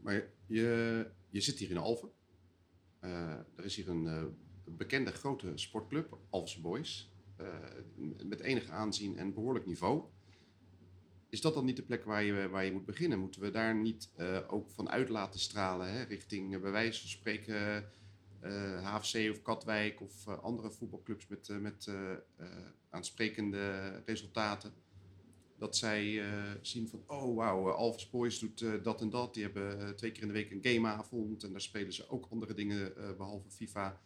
[0.00, 2.10] Maar je, je zit hier in Alphen.
[3.00, 4.24] Eh, er is hier een eh,
[4.64, 7.10] bekende grote sportclub, Alphense Boys.
[8.22, 10.04] met enig aanzien en behoorlijk niveau.
[11.28, 13.18] Is dat dan niet de plek waar je, waar je moet beginnen?
[13.18, 14.10] Moeten we daar niet
[14.48, 16.02] ook van uit laten stralen hè?
[16.02, 17.88] richting, bij wijze van spreken,
[18.82, 22.46] HFC of Katwijk of eh, andere voetbalclubs met, eh, met eh, eh,
[22.90, 24.72] aansprekende resultaten?
[25.58, 26.28] Dat zij eh,
[26.60, 29.34] zien van, oh wauw, Alphys Boys doet eh, dat en dat.
[29.34, 32.26] Die hebben eh, twee keer in de week een gameavond en daar spelen ze ook
[32.30, 34.00] andere dingen eh, behalve FIFA.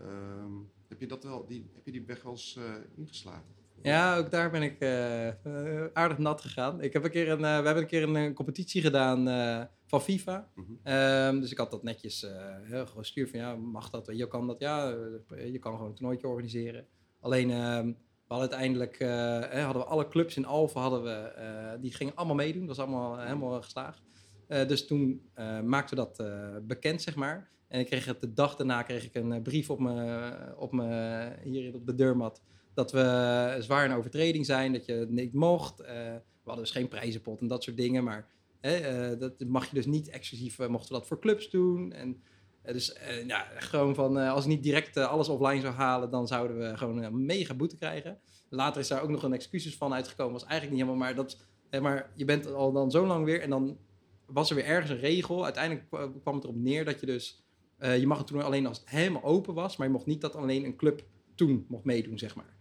[0.00, 0.52] Ehm,
[0.88, 3.54] heb, je dat wel, die, heb je die weg wel eens eh, ingeslagen?
[3.82, 6.80] Ja, ook daar ben ik eh, eh, aardig nat gegaan.
[6.80, 9.62] Ik heb een keer een, eh, we hebben een keer een, eh, competitie gedaan eh,
[9.86, 10.50] van FIFA.
[10.54, 10.72] Mhm.
[10.82, 14.10] Ehm, dus ik had dat netjes eh, gestuurd van ja, mag dat?
[14.12, 14.90] Je kan dat, ja,
[15.28, 16.86] eh, je kan gewoon een toernooitje organiseren.
[17.20, 21.94] Alleen, ehm, we hadden uiteindelijk, eh, hadden we alle clubs in Alphen, hadden we, die
[21.94, 22.66] gingen allemaal meedoen.
[22.66, 24.02] Dat was allemaal helemaal geslaagd.
[24.46, 25.30] Dus toen
[25.64, 26.22] maakten we dat
[26.66, 27.50] bekend, zeg maar.
[27.68, 31.28] En ik kreeg het de dag daarna kreeg ik een brief op me, op me,
[31.42, 32.42] hier op de deurmat.
[32.74, 35.78] Dat we zwaar in overtreding zijn, dat je het niet mocht.
[35.78, 38.04] We hadden dus geen prijzenpot en dat soort dingen.
[38.04, 38.28] Maar
[38.60, 41.92] hè, eh, dat mag je dus niet exclusief, eh, mochten we dat voor clubs doen.
[41.92, 42.22] En
[42.62, 46.58] eh, dus ja, gewoon van, als ik niet direct alles offline zou halen, dan zouden
[46.58, 48.18] we gewoon mega boete krijgen.
[48.48, 50.32] Later is daar ook nog een excuses van uitgekomen.
[50.32, 51.46] Was eigenlijk niet helemaal, maar, dat,
[51.82, 53.78] maar je bent al dan zo lang weer en dan
[54.26, 55.44] was er weer ergens een regel.
[55.44, 57.44] Uiteindelijk kwa- kwam het erop neer dat je dus,
[57.78, 60.36] je mag het toen alleen als het helemaal open was, maar je mocht niet dat
[60.36, 62.56] alleen een club toen mocht meedoen, zeg maar.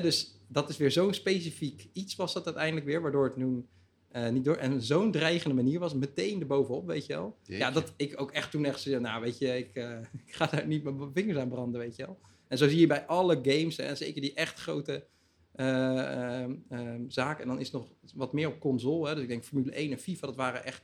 [0.00, 3.66] Dus dat is weer zo'n specifiek iets was dat uiteindelijk weer, waardoor het nu
[4.12, 4.56] eh, niet door.
[4.56, 7.36] En zo'n dreigende manier was, meteen erbovenop, weet je wel.
[7.42, 10.46] Ja, dat ik ook echt toen echt zei, nou weet je, ik, eh, ik ga
[10.46, 12.18] daar niet mijn vingers aan branden, weet je wel.
[12.48, 15.06] En zo zie je bij alle games, en zeker die echt grote
[15.52, 17.42] eh, ehm, ehm, zaken.
[17.42, 19.08] En dan is nog wat meer op console.
[19.08, 19.14] Hè.
[19.14, 20.82] Dus ik denk Formule 1 en FIFA, dat waren echt,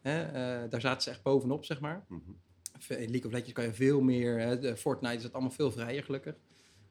[0.00, 0.32] hè,
[0.68, 2.04] daar zaten ze echt bovenop, zeg maar.
[2.08, 2.20] Mhm.
[2.88, 4.38] In League of Legends kan je veel meer.
[4.40, 6.34] Hè, Fortnite is het allemaal veel vrijer, gelukkig.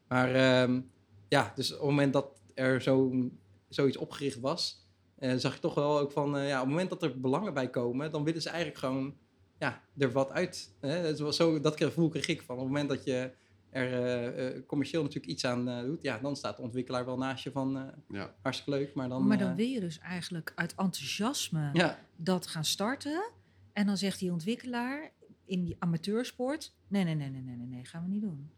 [0.08, 0.80] Maar ehm,
[1.28, 3.38] ja, dus op het moment dat er zo'n
[3.68, 4.82] zoiets opgericht was,
[5.22, 7.54] eh, zag je toch wel ook van, eh, ja, op het moment dat er belangen
[7.54, 9.16] bij komen, dan willen ze eigenlijk gewoon,
[9.58, 10.74] ja, er wat uit.
[10.80, 11.02] Hè?
[11.02, 13.32] Dat, was zo, dat gevoel kreeg ik van, op het moment dat je
[13.70, 17.16] er eh, eh, commercieel natuurlijk iets aan eh, doet, ja, dan staat de ontwikkelaar wel
[17.16, 18.34] naast je van, eh, Ja.
[18.42, 19.26] hartstikke leuk, maar dan...
[19.26, 23.30] maar dan wil je dus eigenlijk uit enthousiasme ja, dat gaan starten.
[23.72, 25.10] En dan zegt die ontwikkelaar
[25.44, 28.50] in die amateursport: nee, nee, nee, nee, nee, nee, nee, gaan we niet doen.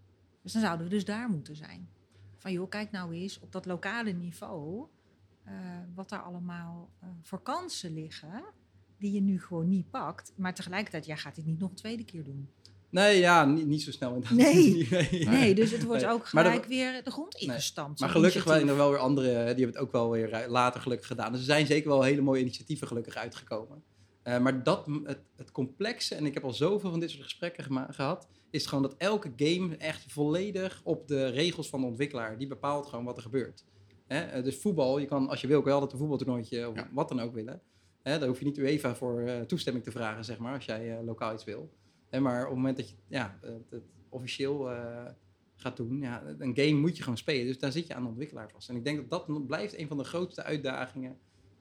[0.43, 1.89] Dus dan zouden we dus daar moeten zijn.
[2.37, 4.87] Van joh, kijk nou eens op dat lokale niveau
[5.95, 8.45] wat daar allemaal eh, voor kansen liggen.
[8.99, 10.33] Die je nu gewoon niet pakt.
[10.37, 12.49] Maar tegelijkertijd, jij gaat dit niet nog een tweede keer doen.
[12.91, 14.39] nee, ja, niet, niet zo snel inderdaad.
[14.39, 14.89] Nee.
[14.91, 15.29] nee.
[15.29, 16.11] Nee, dus het wordt Nee.
[16.13, 18.01] ook dat- gelijk weer de grond ingestampt.
[18.01, 20.81] Maar gelukkig zijn er wel weer andere, die hebben het ook wel weer eh, later
[20.81, 21.31] gelukkig gedaan.
[21.31, 23.83] Dus er zijn zeker wel hele mooie initiatieven gelukkig uitgekomen.
[24.23, 27.95] Eh, maar dat, het, het complexe, en ik heb al zoveel van dit soort gesprekken
[27.95, 32.47] gehad, is gewoon dat elke game echt volledig op de regels van de ontwikkelaar, die
[32.47, 33.65] bepaalt gewoon wat er gebeurt.
[34.07, 34.21] Hè?
[34.21, 36.89] eh, dus voetbal, je kan als je wil, kan je altijd een voetbaltoernooitje of Ja.
[36.93, 37.61] wat dan ook willen.
[38.03, 38.19] Hè?
[38.19, 41.05] Daar hoef je niet UEFA voor eh, toestemming te vragen, zeg maar, als jij eh,
[41.05, 41.71] lokaal iets wil.
[42.09, 44.71] Hè, maar op het moment dat je ja, het, het officieel
[45.57, 47.47] gaat doen, ja, een game moet je gewoon spelen.
[47.47, 48.69] Dus daar zit je aan de ontwikkelaar vast.
[48.69, 51.19] En ik denk dat dat blijft een van de grootste uitdagingen.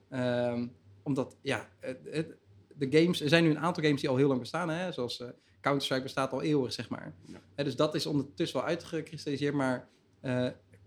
[0.08, 0.66] Ehm,
[1.02, 2.36] omdat, ja, het, het-
[2.76, 5.22] de games, er zijn nu een aantal games die al heel lang bestaan, hè, zoals
[5.60, 7.14] Counter-Strike bestaat al eeuwig, zeg maar.
[7.56, 7.64] Ja.
[7.64, 9.88] Dus dat is ondertussen wel uitgekristalliseerd, maar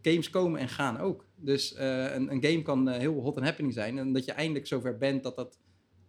[0.10, 1.26] games komen en gaan ook.
[1.36, 3.98] Dus eh, een, een game kan eh, heel hot and happening zijn.
[3.98, 5.60] En dat je eindelijk zover bent dat dat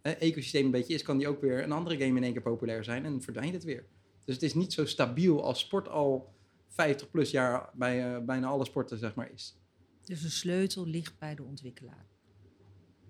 [0.01, 2.41] eh, ecosysteem een beetje is, kan die ook weer een andere game in één keer
[2.41, 3.85] populair zijn en verdwijnt het weer.
[4.25, 6.33] Dus het is niet zo stabiel als sport al
[6.67, 9.57] 50 plus jaar bij eh, bijna alle sporten, zeg maar, is.
[10.03, 12.05] Dus de sleutel ligt bij de ontwikkelaar.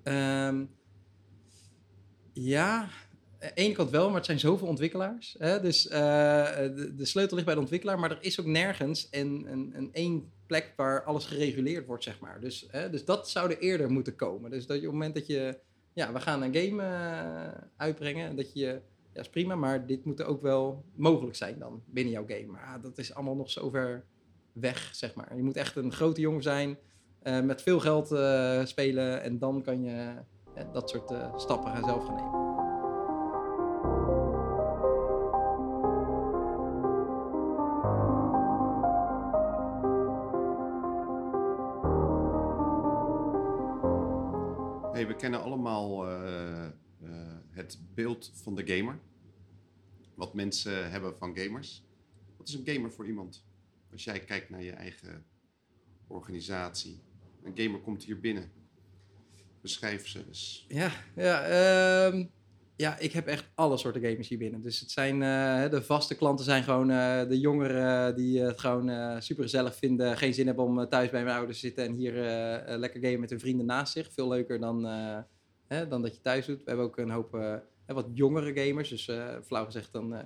[0.04, 0.66] Ehm,
[2.34, 2.90] ja, aan
[3.40, 5.36] de ene kant wel, maar het zijn zoveel ontwikkelaars.
[5.40, 5.62] Hè?
[5.62, 9.72] Dus de, de sleutel ligt bij de ontwikkelaar, maar er is ook nergens een, een,
[9.76, 12.40] een één plek waar alles gereguleerd wordt, zeg maar.
[12.40, 14.52] Dus, hè, dus dat zou er eerder moeten komen.
[14.52, 15.60] Dus dat je op het moment dat je,
[15.94, 18.82] ja, we gaan een game eh, uitbrengen, dat je,
[19.14, 22.46] ja, is prima, maar dit moet ook wel mogelijk zijn dan binnen jouw game.
[22.46, 24.06] Maar ah, dat is allemaal nog zo ver
[24.54, 25.36] weg, zeg maar.
[25.36, 26.78] Je moet echt een grote jongen zijn,
[27.20, 30.14] eh, met veel geld eh, spelen en dan kan je
[30.72, 32.39] dat soort stappen gaan zelf gaan nemen.
[48.02, 49.00] Beeld van de gamer.
[50.16, 51.84] Wat mensen hebben van gamers.
[52.38, 53.46] Wat is een gamer voor iemand?
[53.92, 55.26] Als jij kijkt naar je eigen
[56.08, 57.00] organisatie.
[57.44, 58.52] Een gamer komt hier binnen.
[59.62, 60.66] Beschrijf ze eens.
[60.68, 62.26] Ja, ja, ehm,
[62.76, 64.62] ja, ik heb echt alle soorten gamers hier binnen.
[64.62, 68.90] Dus het zijn, eh, de vaste klanten zijn gewoon eh, de jongeren die het gewoon
[68.90, 70.18] eh, super gezellig vinden.
[70.18, 72.80] Geen zin hebben om eh, thuis bij mijn ouders te zitten en hier eh, eh,
[72.80, 74.12] lekker gamen met hun vrienden naast zich.
[74.12, 75.18] Veel leuker dan, eh,
[75.68, 76.58] hè, dan dat je thuis doet.
[76.64, 77.56] We hebben ook een hoop eh,
[77.94, 78.90] wat jongere gamers.
[78.90, 80.24] Dus eh, flauw gezegd, dan, eh,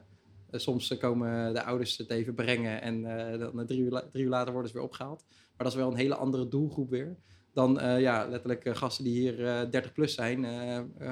[0.52, 4.72] soms komen de ouders het even brengen en eh, dan drie uur, uur later worden
[4.72, 5.24] ze weer opgehaald.
[5.30, 7.18] Maar dat is wel een hele andere doelgroep weer.
[7.54, 10.42] Dan ja, letterlijk gasten die hier eh 30 plus zijn,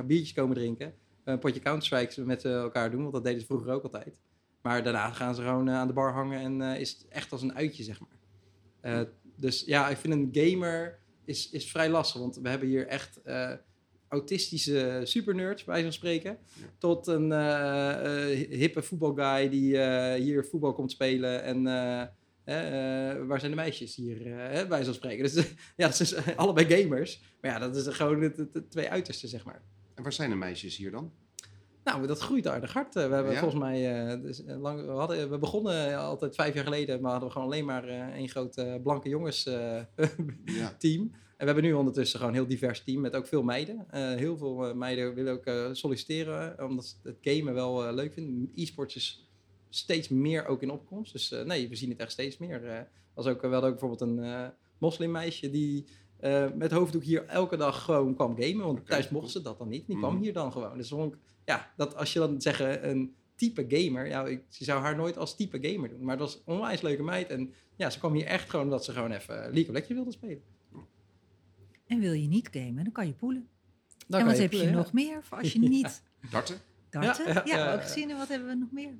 [0.07, 0.93] biertjes komen drinken.
[1.23, 4.19] Een potje Counter-Strike met elkaar doen, want dat deden ze vroeger ook altijd.
[4.61, 7.55] Maar daarna gaan ze gewoon aan de bar hangen en is het echt als een
[7.55, 9.07] uitje, zeg maar.
[9.35, 13.21] Dus ja, ik vind een gamer is, is vrij lastig, want we hebben hier echt
[14.11, 16.37] autistische supernerds, bij van spreken.
[16.53, 16.65] Ja.
[16.77, 21.63] Tot een eh, eh, hippe voetbalguy die eh, hier voetbal komt spelen en...
[23.27, 25.23] waar zijn de meisjes hier, hè, bij zo'n spreken.
[25.23, 25.33] Dus
[25.77, 27.21] ja, dat zijn allebei gamers.
[27.41, 29.61] Maar ja, dat is gewoon het twee uitersten, zeg maar.
[29.95, 31.11] En waar zijn de meisjes hier dan?
[31.83, 32.93] Nou, dat groeit aardig hard.
[32.93, 33.39] We hebben Ja?
[33.39, 33.81] volgens mij,
[34.21, 37.65] dus, lang, we, hadden, we begonnen altijd vijf jaar geleden, maar hadden we gewoon alleen
[37.65, 39.43] maar één groot blanke jongens
[40.45, 40.75] Ja.
[40.77, 41.11] team.
[41.41, 43.85] En we hebben nu ondertussen gewoon een heel divers team met ook veel meiden.
[43.89, 48.13] Eh, heel veel eh, meiden willen ook eh, solliciteren, omdat ze het gamen wel leuk
[48.13, 48.51] vinden.
[48.55, 49.29] E-sports is
[49.69, 51.11] steeds meer ook in opkomst.
[51.13, 52.87] Dus nee, we zien het echt steeds meer.
[53.13, 55.85] Was ook, we hadden ook bijvoorbeeld een moslimmeisje die
[56.55, 58.65] met hoofddoek hier elke dag gewoon kwam gamen.
[58.65, 59.21] Want thuis cool.
[59.21, 59.87] mochten ze dat dan niet.
[59.87, 60.23] Die kwam Mhm.
[60.23, 60.77] hier dan gewoon.
[60.77, 64.63] Dus vond ik, ja, dat als je dan zeggen een type gamer, ja, ik je
[64.63, 66.03] zou haar nooit als type gamer doen.
[66.03, 67.29] Maar het was een onwijs leuke meid.
[67.29, 70.11] En ja, ze kwam hier echt gewoon omdat ze gewoon even League of Legends wilde
[70.11, 70.50] spelen.
[71.91, 73.47] En wil je niet gamen, dan kan je poelen.
[74.07, 74.69] Dan en wat heb je ja.
[74.71, 75.67] nog meer voor als je Ja.
[75.77, 76.57] niet Darten?
[76.89, 77.27] darten?
[77.27, 78.09] Ja, Ja, ja, ja, ook gezien.
[78.09, 78.91] En wat hebben we nog meer?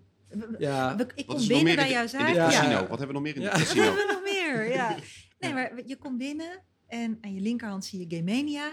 [0.60, 2.28] Ja, we- ik Wat kom binnen bij jouw zaak.
[2.28, 2.50] in Ja.
[2.50, 2.80] casino?
[2.88, 3.52] Wat hebben we nog meer in Ja.
[3.52, 3.84] de Wat casino?
[3.84, 4.70] hebben we nog meer?
[4.78, 4.96] Ja.
[5.40, 8.68] Nee, maar je komt binnen en aan je linkerhand zie je Game Mania.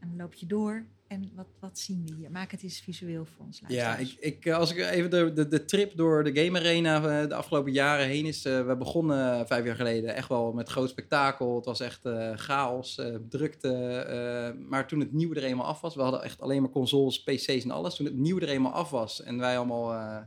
[0.00, 0.86] En dan loop je door.
[1.12, 2.30] En wat, wat zien we hier?
[2.30, 3.62] Maak het eens visueel voor ons.
[3.68, 7.20] Ja, ik, ik, eh, als ik even de, de, de trip door de Game Arena
[7.20, 8.44] eh, de afgelopen jaren heen is.
[8.44, 11.56] eh, we begonnen vijf jaar geleden echt wel met groot spektakel.
[11.56, 14.56] Het was echt chaos, eh, drukte.
[14.68, 17.64] maar toen het nieuwe er eenmaal af was, we hadden echt alleen maar consoles, PC's
[17.64, 17.94] en alles.
[17.94, 20.26] Toen het nieuwe er eenmaal af was en wij allemaal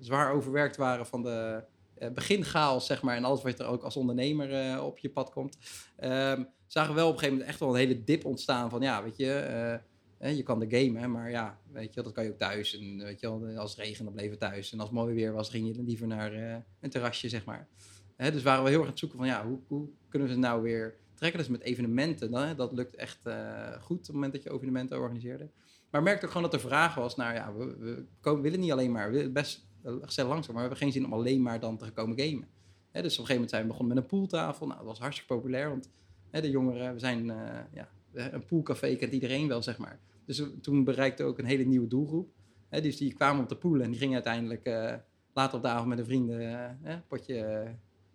[0.00, 1.62] zwaar overwerkt waren van de
[1.94, 3.16] eh, beginchaos, zeg maar.
[3.16, 5.58] En alles wat er ook als ondernemer op je pad komt.
[5.96, 8.80] ehm, zagen we wel op een gegeven moment echt wel een hele dip ontstaan van
[8.80, 9.80] ja, weet je.
[10.18, 12.78] Je kan de gamen, maar ja, weet je, dat kan je ook thuis.
[12.78, 13.28] En weet je
[13.58, 14.72] als het regende, bleef het thuis.
[14.72, 17.68] En als het mooi weer was, ging je liever naar eh, een terrasje, zeg maar.
[18.16, 20.40] Dus waren we heel erg aan het zoeken van, ja, hoe, hoe kunnen we ze
[20.40, 21.38] nou weer trekken?
[21.38, 24.98] Dus met evenementen, dan, dat lukt echt eh, goed op het moment dat je evenementen
[24.98, 25.48] organiseerde.
[25.90, 28.72] Maar merkte ook gewoon dat er vraag was naar, ja, we, we komen, willen niet
[28.72, 31.60] alleen maar, we best eh, gezellig langzaam, maar we hebben geen zin om alleen maar
[31.60, 32.48] dan te komen gamen.
[32.92, 34.66] Dus op een gegeven moment zijn we begonnen met een pooltafel.
[34.66, 35.90] Nou, dat was hartstikke populair, want
[36.30, 37.26] de jongeren, we zijn,
[37.72, 40.00] ja, een poolcafé kent iedereen wel, zeg maar.
[40.24, 42.30] Dus toen bereikte ook een hele nieuwe doelgroep.
[42.68, 44.94] Hè, dus die kwamen om te poelen en die gingen uiteindelijk eh,
[45.32, 46.40] later op de avond met hun vrienden
[46.82, 47.70] een potje eh,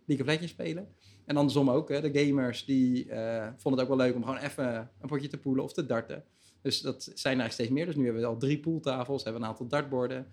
[0.06, 0.88] League of Legends spelen.
[1.25, 3.06] En andersom ook, hè, de gamers die
[3.58, 6.23] vonden het ook wel leuk om gewoon even een potje te poelen of te darten.
[6.62, 7.86] Dus dat zijn er steeds meer.
[7.86, 10.27] Dus nu hebben we al drie pooltafels, hebben we een aantal dartborden.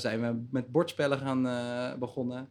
[0.00, 1.42] Zijn we met bordspellen gaan
[1.98, 2.48] begonnen.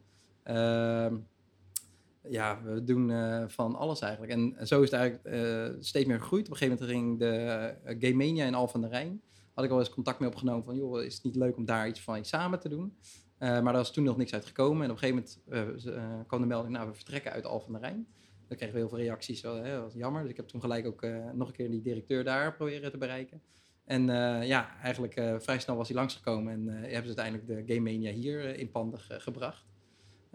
[2.30, 4.32] Ja, we doen eh, van alles eigenlijk.
[4.32, 6.46] En zo is het eigenlijk eh, steeds meer gegroeid.
[6.46, 7.36] Op een gegeven moment ging de
[7.84, 9.20] eh, Game Mania in Al van der Rijn.
[9.52, 11.88] Had ik al eens contact mee opgenomen van, joh, is het niet leuk om daar
[11.88, 12.96] iets van samen te doen?
[13.38, 14.84] Maar daar was toen nog niks uit gekomen.
[14.84, 17.80] En op een gegeven moment kwam de melding, nou, we vertrekken uit Al van der
[17.80, 18.06] Rijn.
[18.48, 20.22] Dan kregen we heel veel reacties, dat was jammer.
[20.22, 23.40] Dus ik heb toen gelijk ook nog een keer die directeur daar proberen te bereiken.
[23.84, 24.06] En
[24.46, 28.58] ja, eigenlijk vrij snel was hij langsgekomen en hebben ze uiteindelijk de Game Mania hier
[28.58, 29.64] in panden ge- gebracht.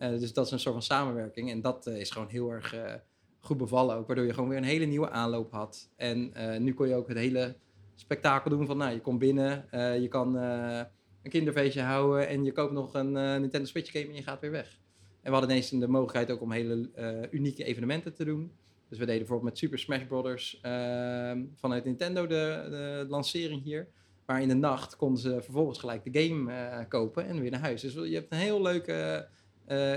[0.01, 1.51] Eh, dus dat is een soort van samenwerking.
[1.51, 2.93] En dat eh, is gewoon heel erg eh,
[3.39, 4.07] goed bevallen ook.
[4.07, 5.89] Waardoor je gewoon weer een hele nieuwe aanloop had.
[5.95, 6.33] En
[6.63, 7.55] nu kon je ook het hele
[7.95, 9.65] spektakel doen van, nou, je komt binnen,
[10.01, 14.23] je kan een kinderfeestje houden en je koopt nog een Nintendo Switch game en je
[14.23, 14.79] gaat weer weg.
[15.21, 16.89] En we hadden ineens de mogelijkheid ook om hele
[17.31, 18.51] unieke evenementen te doen.
[18.89, 20.59] Dus we deden bijvoorbeeld met Super Smash Bros.
[20.61, 23.87] ehm, vanuit Nintendo de, de lancering hier.
[24.25, 27.81] Maar in de nacht konden ze vervolgens gelijk de game kopen en weer naar huis.
[27.81, 29.27] Dus je hebt een heel leuke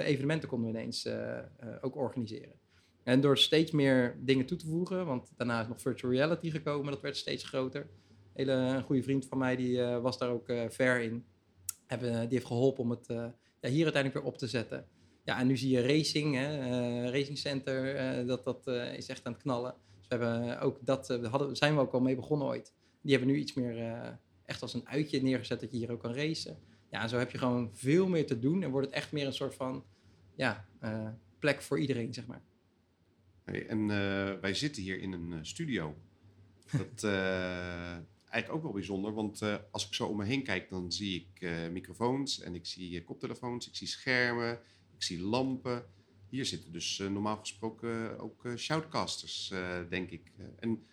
[0.05, 1.45] evenementen konden we ineens eh, eh,
[1.81, 2.53] ook organiseren.
[3.03, 6.93] En door steeds meer dingen toe te voegen, want daarna is nog virtual reality gekomen,
[6.93, 7.87] dat werd steeds groter.
[8.33, 11.25] Hele, een goede vriend van mij die eh, was daar ook eh ver in.
[11.87, 13.27] Hebben, die heeft geholpen om het eh,
[13.61, 14.87] ja, hier uiteindelijk weer op te zetten.
[15.25, 19.09] Ja, en nu zie je racing, hè, eh, Racing Center, eh, dat, dat eh, is
[19.09, 19.75] echt aan het knallen.
[19.99, 22.73] Dus we hebben ook dat, eh, hadden, zijn we ook al mee begonnen ooit.
[23.01, 24.09] Die hebben nu iets meer eh,
[24.45, 26.57] echt als een uitje neergezet dat je hier ook kan racen.
[26.95, 29.27] Ja, en zo heb je gewoon veel meer te doen en wordt het echt meer
[29.27, 29.85] een soort van
[30.35, 32.43] ja, eh, plek voor iedereen, zeg maar.
[33.45, 35.97] Hey, en eh, wij zitten hier in een eh, studio.
[36.79, 40.93] Dat eh eigenlijk ook wel bijzonder, want als ik zo om me heen kijk, dan
[40.93, 44.59] zie ik microfoons en ik zie koptelefoons, ik zie schermen,
[44.95, 45.87] ik zie lampen.
[46.29, 49.53] Hier zitten dus normaal gesproken ook shoutcasters,
[49.89, 50.33] denk ik.
[50.59, 50.87] En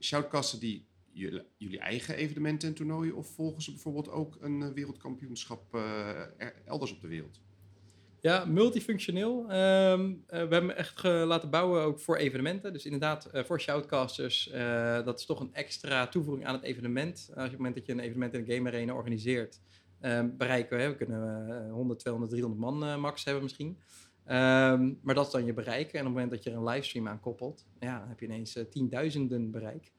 [0.00, 5.74] shoutcasten die jullie, eigen evenementen en toernooien of volgen ze bijvoorbeeld ook een eh, wereldkampioenschap
[5.74, 7.40] eh, er- elders op de wereld?
[8.20, 9.50] Ja, multifunctioneel.
[9.50, 12.72] Ehm, eh, we hebben echt laten bouwen ook voor evenementen.
[12.72, 14.50] Dus inderdaad, voor shoutcasters,
[15.04, 17.16] dat is toch een extra toevoeging aan het evenement.
[17.16, 19.60] Als je op het moment dat je een evenement in de Game Arena organiseert,
[20.00, 23.78] ehm, bereiken we, hè, we kunnen eh, 100, 200, 300 man max hebben misschien.
[24.24, 25.92] Ehm, maar dat is dan je bereik.
[25.92, 28.26] En op het moment dat je er een livestream aan koppelt, ja, dan heb je
[28.26, 29.92] ineens tienduizenden bereik.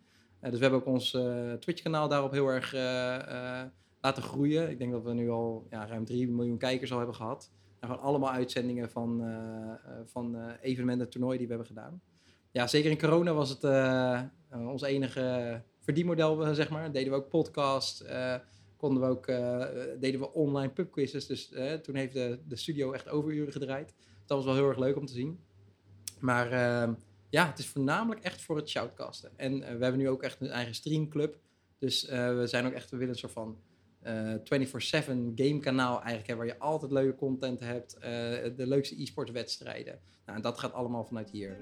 [0.45, 3.61] Eh, dus we hebben ook ons eh, Twitch-kanaal daarop heel erg eh,
[4.01, 4.69] laten groeien.
[4.69, 7.51] Ik denk dat we nu al ja, ruim 3 miljoen kijkers al hebben gehad.
[7.79, 9.23] En gewoon allemaal uitzendingen van,
[10.05, 12.01] van evenementen en toernooien die we hebben gedaan.
[12.51, 13.63] Ja, zeker in corona was het
[14.49, 16.91] ons enige verdienmodel, zeg maar.
[16.91, 18.05] Deden we ook podcast,
[18.77, 19.25] konden we ook,
[19.99, 21.27] deden we online pubquizzes.
[21.27, 23.93] Dus toen heeft de, de studio echt overuren gedraaid.
[24.25, 25.39] Dat was wel heel erg leuk om te zien.
[26.19, 26.49] Maar
[27.35, 29.31] ja, het is voornamelijk echt voor het shoutcasten.
[29.35, 31.39] En eh, we hebben nu ook echt een eigen streamclub.
[31.77, 33.57] Dus eh, we zijn ook echt, we willen een soort van
[34.01, 34.39] eh 24-7
[35.35, 37.97] gamekanaal eigenlijk hebben, waar je altijd leuke content hebt,
[38.57, 39.99] de leukste e-sport wedstrijden.
[40.25, 41.57] Nou, en dat gaat allemaal vanuit hier.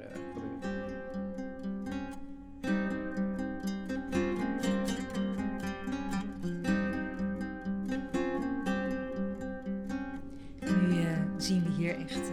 [10.59, 11.05] Nu
[11.37, 12.31] zien we hier echt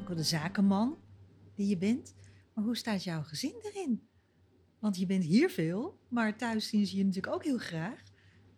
[0.00, 0.96] ook wel de zakenman
[1.54, 2.14] die je bent.
[2.54, 4.08] Maar hoe staat jouw gezin erin?
[4.78, 8.02] Want je bent hier veel, maar thuis zien ze je natuurlijk ook heel graag.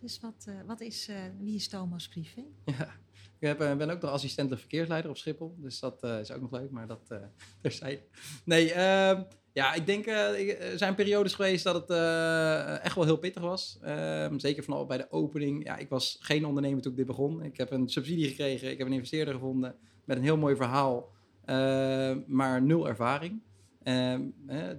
[0.00, 2.44] Dus wat, eh, wat is, eh, wie is Thomas privé?
[3.38, 5.54] Ja, ik eh, ben ook nog assistentelijk verkeersleider op Schiphol.
[5.59, 7.18] Dus dat is ook nog leuk, maar dat uh,
[7.62, 8.02] terzijde.
[8.44, 13.04] Nee, ehm, ja, ik denk uh, er zijn periodes geweest dat het uh, echt wel
[13.04, 13.78] heel pittig was.
[13.83, 15.64] Ehm, zeker vanaf bij de opening.
[15.64, 17.42] Ja, ik was geen ondernemer toen ik dit begon.
[17.42, 21.12] Ik heb een subsidie gekregen, ik heb een investeerder gevonden met een heel mooi verhaal,
[21.46, 23.42] uh, maar nul ervaring.
[23.85, 24.35] Um,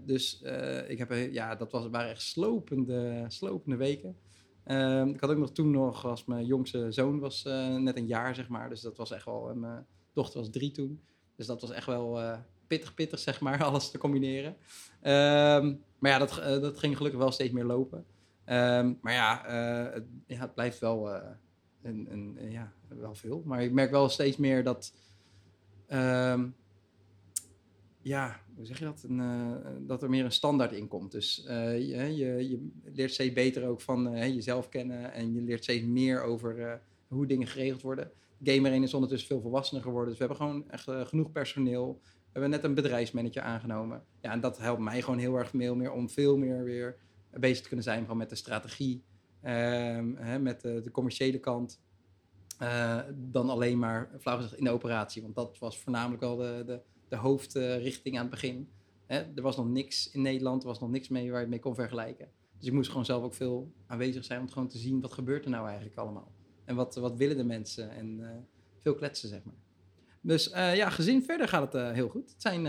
[0.06, 4.18] dus uh, ik heb, ja, dat was, waren echt slopende, slopende weken.
[4.66, 8.08] Um, ik had ook nog toen nog, als mijn jongste zoon was uh, net een
[8.08, 8.70] jaar, zeg maar.
[8.70, 11.02] Dus dat was echt wel, en mijn dochter was drie toen.
[11.36, 12.38] Dus dat was echt wel uh,
[12.68, 14.56] pittig, pittig, zeg maar, alles te combineren.
[15.02, 18.06] Um, maar ja, dat, dat ging gelukkig wel steeds meer lopen.
[19.02, 19.44] Maar ja,
[19.94, 21.10] het, ja, het blijft wel,
[21.82, 23.42] een, een, ja, wel veel.
[23.46, 24.94] Maar ik merk wel steeds meer dat...
[25.88, 26.56] Um,
[28.06, 29.04] ja, hoe zeg je dat?
[29.04, 31.12] Een, uh, dat er meer een standaard in komt.
[31.12, 35.42] Dus uh, je, je, je, leert steeds beter ook van uh, jezelf kennen en je
[35.42, 38.12] leert steeds meer over hoe dingen geregeld worden.
[38.44, 42.00] Gamer 1 is ondertussen veel volwassener geworden, dus we hebben gewoon echt genoeg personeel.
[42.02, 44.04] We hebben net een bedrijfsmanager aangenomen.
[44.22, 46.98] Ja, en dat helpt mij gewoon heel erg veel meer om veel meer weer
[47.32, 49.04] bezig te kunnen zijn van met de strategie,
[49.42, 51.82] ehm, hè, met de, commerciële kant.
[53.14, 55.22] Dan alleen maar flauw gezegd in de operatie.
[55.22, 58.70] Want dat was voornamelijk wel de, de, de hoofdrichting aan het begin.
[59.06, 61.50] Hè, er was nog niks in Nederland, er was nog niks mee waar je het
[61.50, 62.30] mee kon vergelijken.
[62.58, 65.46] Dus ik moest gewoon zelf ook veel aanwezig zijn om gewoon te zien wat gebeurt
[65.46, 66.32] er nou eigenlijk allemaal.
[66.66, 68.30] En wat, wat willen de mensen en uh,
[68.80, 69.56] veel kletsen, zeg maar.
[70.22, 72.30] Dus uh, ja, gezien verder gaat het uh, heel goed.
[72.30, 72.62] Het zijn,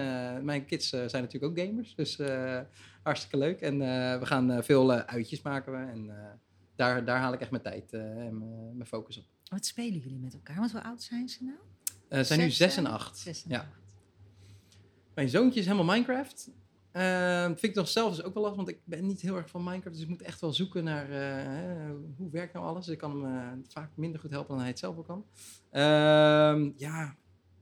[0.44, 2.18] mijn kids zijn natuurlijk ook gamers, dus
[3.02, 3.60] hartstikke leuk.
[3.60, 3.78] En
[4.18, 6.10] we gaan veel uitjes maken we en
[6.74, 8.38] daar, daar haal ik echt mijn tijd en
[8.76, 9.24] mijn focus op.
[9.48, 10.56] Wat spelen jullie met elkaar?
[10.56, 11.58] Want hoe oud zijn ze nou?
[12.08, 13.18] Ze zijn nu 6 en 8.
[13.18, 13.58] Zes en ja.
[13.58, 13.85] acht.
[15.16, 16.50] Mijn zoontje is helemaal Minecraft.
[16.92, 19.50] Uh, vind ik nog zelf dus ook wel lastig, want ik ben niet heel erg
[19.50, 19.94] van Minecraft.
[19.94, 22.88] Dus ik moet echt wel zoeken naar uh, hoe werkt nou alles.
[22.88, 25.24] Ik kan hem uh, vaak minder goed helpen dan hij het zelf ook kan.
[25.72, 27.16] Uh, ja,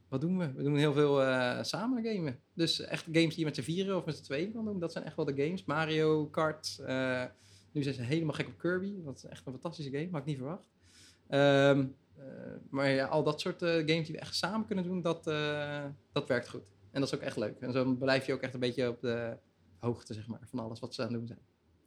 [0.09, 0.53] wat doen we?
[0.53, 2.39] We doen heel veel eh, samen gamen.
[2.55, 4.79] Dus echt games die je met z'n vieren of met z'n tweeën kan doen.
[4.79, 5.65] Dat zijn echt wel de games.
[5.65, 7.25] Mario Kart, eh,
[7.73, 9.03] Nu zijn ze helemaal gek op Kirby.
[9.05, 10.69] Dat is echt een fantastische game, had ik niet verwacht.
[11.29, 11.87] Ehm,
[12.17, 12.25] eh,
[12.71, 15.85] maar ja, al dat soort eh, games die we echt samen kunnen doen, dat, eh,
[16.13, 16.74] dat werkt goed.
[16.95, 17.61] En dat is ook echt leuk.
[17.61, 19.37] En zo blijf je ook echt een beetje op de
[19.79, 21.39] hoogte, zeg maar, van alles wat ze aan het doen zijn.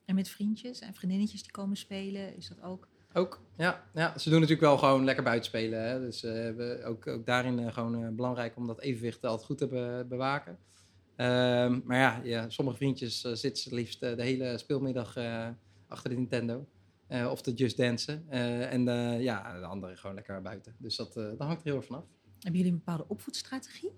[0.05, 2.87] En met vriendjes en vriendinnetjes die komen spelen, is dat ook...
[3.13, 4.17] Ook, ja, ja.
[4.17, 5.81] Ze doen natuurlijk wel gewoon lekker buiten spelen.
[5.89, 5.99] Hè?
[5.99, 9.57] Dus eh, we ook, ook daarin eh, gewoon eh, belangrijk om dat evenwicht altijd goed
[9.57, 10.57] te be- bewaken.
[11.15, 15.17] Ehm, maar ja, ja, sommige vriendjes zitten ze liefst de hele speelmiddag
[15.87, 16.67] achter de Nintendo.
[17.29, 18.29] Of te Just Dansen.
[18.29, 18.83] En
[19.21, 20.75] ja, de anderen gewoon lekker buiten.
[20.77, 22.03] Dus dat, dat hangt er heel erg vanaf.
[22.39, 23.91] Hebben jullie een bepaalde opvoedstrategie?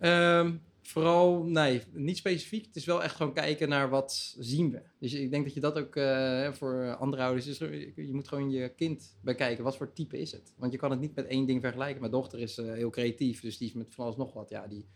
[0.00, 2.66] Ehm, vooral, nee, niet specifiek.
[2.66, 4.82] Het is wel echt gewoon kijken naar wat zien we.
[4.98, 7.58] Dus ik denk dat je dat ook eh, voor andere ouders is.
[7.58, 9.64] Je moet gewoon je kind bekijken.
[9.64, 10.52] Wat voor type is het?
[10.56, 12.00] Want je kan het niet met één ding vergelijken.
[12.00, 14.50] Mijn dochter is eh, heel creatief, dus die is met van alles nog wat.
[14.50, 14.86] Ja, die,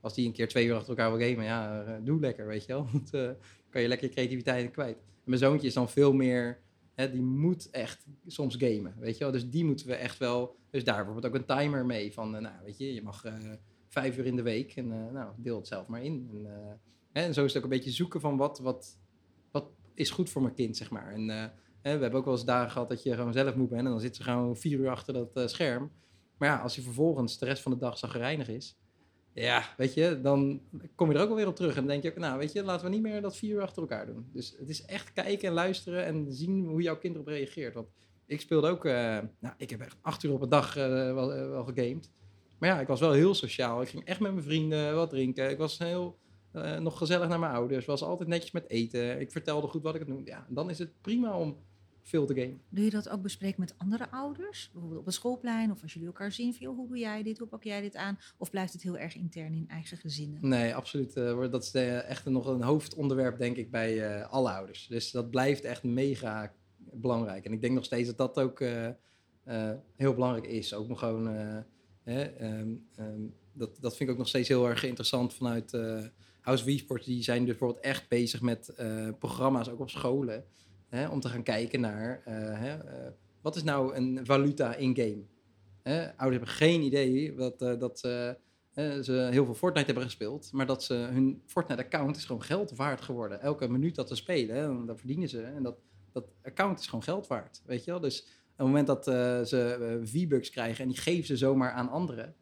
[0.00, 2.64] als die een keer twee uur achter elkaar wil gamen, ja, eh, doe lekker, weet
[2.64, 2.86] je wel.
[2.92, 3.10] Want
[3.70, 4.98] kan je lekker je creativiteit kwijt.
[5.24, 6.60] Mijn zoontje is dan veel meer,
[6.94, 9.32] die moet echt soms gamen, weet je wel.
[9.32, 12.54] Dus die moeten we echt wel, dus daar bijvoorbeeld ook een timer mee van, nou,
[12.64, 13.24] weet je, je mag...
[13.94, 14.76] vijf uur in de week.
[14.76, 16.28] En eh, nou, deel het zelf maar in.
[16.32, 16.46] En,
[17.12, 18.98] eh, en zo is het ook een beetje zoeken van wat, wat,
[19.50, 21.12] wat is goed voor mijn kind, zeg maar.
[21.12, 21.48] En eh,
[21.82, 23.84] we hebben ook wel eens dagen gehad dat je gewoon zelf moet bent.
[23.84, 25.90] En dan zit ze gewoon vier uur achter dat scherm.
[26.38, 28.78] Maar ja, als hij vervolgens de rest van de dag zagrijnig is...
[29.32, 30.60] Ja, weet je, dan
[30.94, 31.70] kom je er ook alweer op terug.
[31.70, 33.62] En dan denk je ook, nou, weet je, laten we niet meer dat vier uur
[33.62, 34.28] achter elkaar doen.
[34.32, 37.74] Dus het is echt kijken en luisteren en zien hoe jouw kind erop reageert.
[37.74, 37.88] Want
[38.26, 42.10] ik speelde ook, nou, ik heb echt acht uur op een dag wel, wel gegamed.
[42.64, 43.82] Maar ja, ik was wel heel sociaal.
[43.82, 45.50] Ik ging echt met mijn vrienden wat drinken.
[45.50, 46.18] Ik was heel
[46.52, 47.86] eh, nog gezellig naar mijn ouders.
[47.86, 49.20] Was altijd netjes met eten.
[49.20, 50.30] Ik vertelde goed wat ik het noemde.
[50.30, 51.56] Ja, dan is het prima om
[52.02, 52.60] veel te gamen.
[52.68, 54.70] Doe je dat ook bespreken met andere ouders?
[54.72, 56.54] Bijvoorbeeld op het schoolplein of als jullie elkaar zien.
[56.54, 57.38] Van, hoe doe jij dit?
[57.38, 58.18] Hoe pak jij dit aan?
[58.38, 60.48] Of blijft het heel erg intern in eigen gezinnen?
[60.48, 61.16] Nee, absoluut.
[61.16, 64.86] eh, dat is echt nog een hoofdonderwerp, denk ik, bij eh, alle ouders.
[64.86, 67.44] Dus dat blijft echt mega belangrijk.
[67.44, 68.62] En ik denk nog steeds dat dat ook
[69.96, 70.74] heel belangrijk is.
[70.74, 71.64] Ook nog gewoon,
[72.04, 76.02] hè, ehm, ehm, dat, dat vind ik ook nog steeds heel erg interessant vanuit eh,
[76.40, 77.06] House Esports.
[77.06, 80.44] Die zijn dus bijvoorbeeld echt bezig met eh, programma's, ook op scholen,
[80.88, 82.76] hè, om te gaan kijken naar eh, hè,
[83.40, 85.22] wat is nou een valuta in-game.
[86.16, 88.36] Ouders hebben geen idee wat, dat ze
[89.30, 93.40] heel veel Fortnite hebben gespeeld, maar dat ze hun Fortnite-account is gewoon geld waard geworden.
[93.40, 95.42] Elke minuut dat ze spelen, hè, dan verdienen ze.
[95.42, 95.76] En dat,
[96.12, 98.00] dat account is gewoon geld waard, weet je wel.
[98.00, 98.26] Dus
[98.56, 102.34] het moment dat eh, ze eh, V-Bucks krijgen en die geven ze zomaar aan anderen,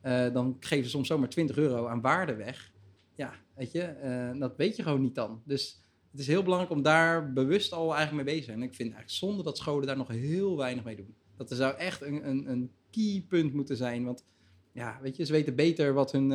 [0.00, 2.72] eh, dan geven ze soms zomaar 20 euro aan waarde weg.
[3.14, 5.42] Ja, weet je, dat weet je gewoon niet dan.
[5.44, 8.62] Dus het is heel belangrijk om daar bewust al eigenlijk mee bezig te zijn.
[8.62, 11.14] En ik vind eigenlijk zonde dat scholen daar nog heel weinig mee doen.
[11.36, 14.24] Dat er zou echt een, een, een key punt moeten zijn, want
[14.72, 16.28] ja, weet je, ze weten beter wat, hun,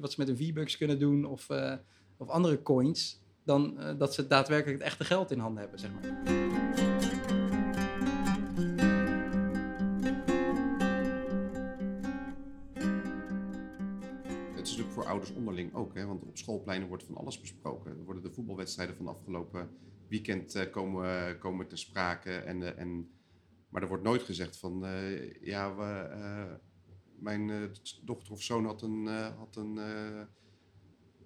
[0.00, 1.48] wat ze met hun V-Bucks kunnen doen of,
[2.16, 6.65] of andere coins, dan dat ze daadwerkelijk het echte geld in handen hebben, zeg maar.
[14.76, 16.06] Natuurlijk voor ouders onderling ook, hè?
[16.06, 17.90] want op schoolpleinen wordt van alles besproken.
[17.90, 19.70] Er worden de voetbalwedstrijden van afgelopen
[20.08, 22.32] weekend eh, komen, komen ter sprake.
[22.32, 23.10] En, eh, en,
[23.68, 26.54] maar er wordt nooit gezegd van, eh, ja, we, eh,
[27.18, 27.62] mijn eh,
[28.04, 30.22] dochter of zoon had een, eh, had een eh,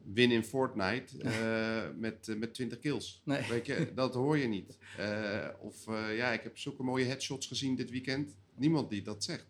[0.05, 3.22] win in Fortnite eh, met, eh, met 20 kills.
[3.24, 3.48] Nee.
[3.48, 4.78] Weet je, dat hoor je niet.
[4.96, 8.36] Eh, of eh, ja, ik heb zulke mooie headshots gezien dit weekend.
[8.55, 9.48] Niemand die dat zegt.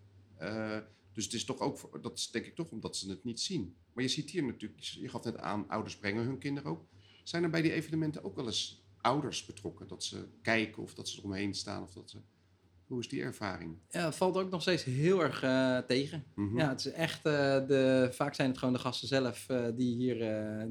[1.13, 3.77] Dus het is toch ook, dat is denk ik toch omdat ze het niet zien.
[3.93, 6.85] Maar je ziet hier natuurlijk, je gaf net aan, ouders brengen hun kinderen ook.
[7.25, 9.89] Zijn er bij die evenementen ook wel eens ouders betrokken?
[9.89, 12.19] Dat ze kijken of dat ze eromheen staan of dat ze...
[12.87, 13.79] Hoe is die ervaring?
[13.89, 16.25] Ja, het valt ook nog steeds heel erg eh, tegen.
[16.35, 16.59] Mhm.
[16.59, 19.97] Ja, het is echt, eh, de, vaak zijn het gewoon de gasten zelf eh, die
[19.97, 20.19] hier,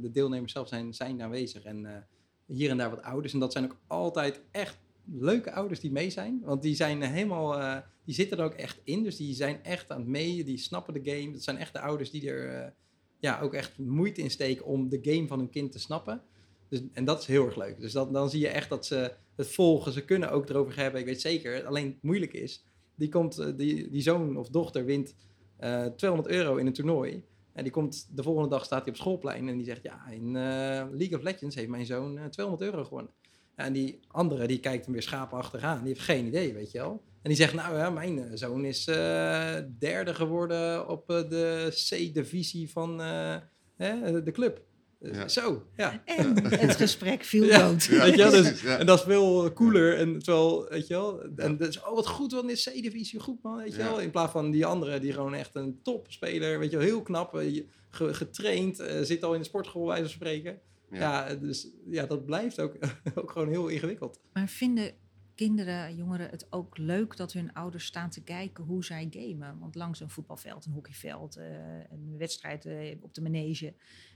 [0.02, 1.64] de deelnemers zelf zijn, zijn aanwezig.
[1.64, 2.08] En
[2.46, 3.34] hier en daar wat ouders.
[3.34, 6.42] En dat zijn ook altijd echt leuke ouders die mee zijn.
[6.44, 9.04] Want die zijn helemaal, eh, die zitten er ook echt in.
[9.04, 11.32] Dus die zijn echt aan het mee, die snappen de game.
[11.32, 12.72] Dat zijn echt de ouders die er eh,
[13.20, 16.22] ja, ook echt moeite in steken om de game van hun kind te snappen.
[16.70, 17.80] Dus, en dat is heel erg leuk.
[17.80, 19.92] Dus dat, dan zie je echt dat ze het volgen.
[19.92, 21.66] Ze kunnen ook erover hebben, ik weet zeker.
[21.66, 25.16] Alleen het moeilijk is, die, komt, eh, die, die zoon of dochter wint
[25.58, 27.24] eh 200 euro in een toernooi.
[27.54, 30.32] En die komt, de volgende dag staat hij op schoolplein en die zegt, ja, in
[30.32, 33.12] League of Legends heeft mijn zoon eh, 200 euro gewonnen.
[33.60, 35.78] Ja, en die andere, die kijkt hem weer schapen achteraan.
[35.80, 37.04] Die heeft geen idee, weet je wel.
[37.22, 41.68] En die zegt, nou ja, mijn eh, zoon is eh, derde geworden op eh, de
[41.90, 43.36] C-divisie van eh,
[43.78, 44.62] hè, de club.
[45.00, 45.28] Ja.
[45.28, 46.02] Zo, ja.
[46.06, 47.68] En het gesprek viel Ja.
[47.70, 47.84] dood.
[47.84, 48.64] Ja, weet je wel, dus.
[48.64, 49.98] En dat is veel cooler.
[49.98, 53.58] En terwijl, weet je wel, en dus, oh wat goed, wat is C-divisie goed man,
[53.58, 53.86] weet je Ja.
[53.90, 54.00] wel.
[54.00, 57.44] In plaats van die andere, die gewoon echt een topspeler, weet je wel, heel knap,
[57.90, 60.60] getraind, eh, zit al in de sportschool, wijze van spreken.
[60.92, 62.78] Ja, dus ja, dat blijft ook,
[63.16, 64.20] ook gewoon heel ingewikkeld.
[64.34, 64.94] Maar vinden
[65.36, 69.60] kinderen, jongeren het ook leuk dat hun ouders staan te kijken hoe zij gamen?
[69.60, 71.46] Want langs een voetbalveld, een hockeyveld, eh,
[71.90, 73.74] een wedstrijd eh, op de manege.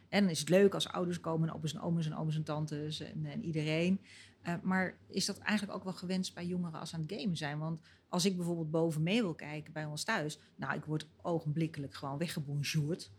[0.09, 2.43] En dan is het leuk als ouders komen, en opa's en oma's en oma's en
[2.43, 4.01] tantes en, en iedereen.
[4.41, 7.37] Eh, maar is dat eigenlijk ook wel gewenst bij jongeren als ze aan het gamen
[7.37, 7.59] zijn?
[7.59, 11.93] Want als ik bijvoorbeeld boven mee wil kijken bij ons thuis, nou, ik word ogenblikkelijk
[11.93, 13.11] gewoon weggebonjourd.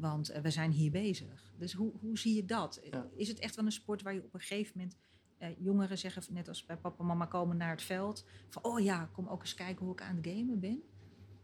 [0.00, 1.52] Want we zijn hier bezig.
[1.58, 2.80] Dus hoe, hoe zie je dat?
[2.90, 3.08] Ja.
[3.16, 4.96] Is het echt wel een sport waar je op een gegeven moment
[5.38, 8.80] eh, jongeren zeggen, net als bij papa en mama komen naar het veld, van oh
[8.80, 10.82] ja, kom ook eens kijken hoe ik aan het gamen ben.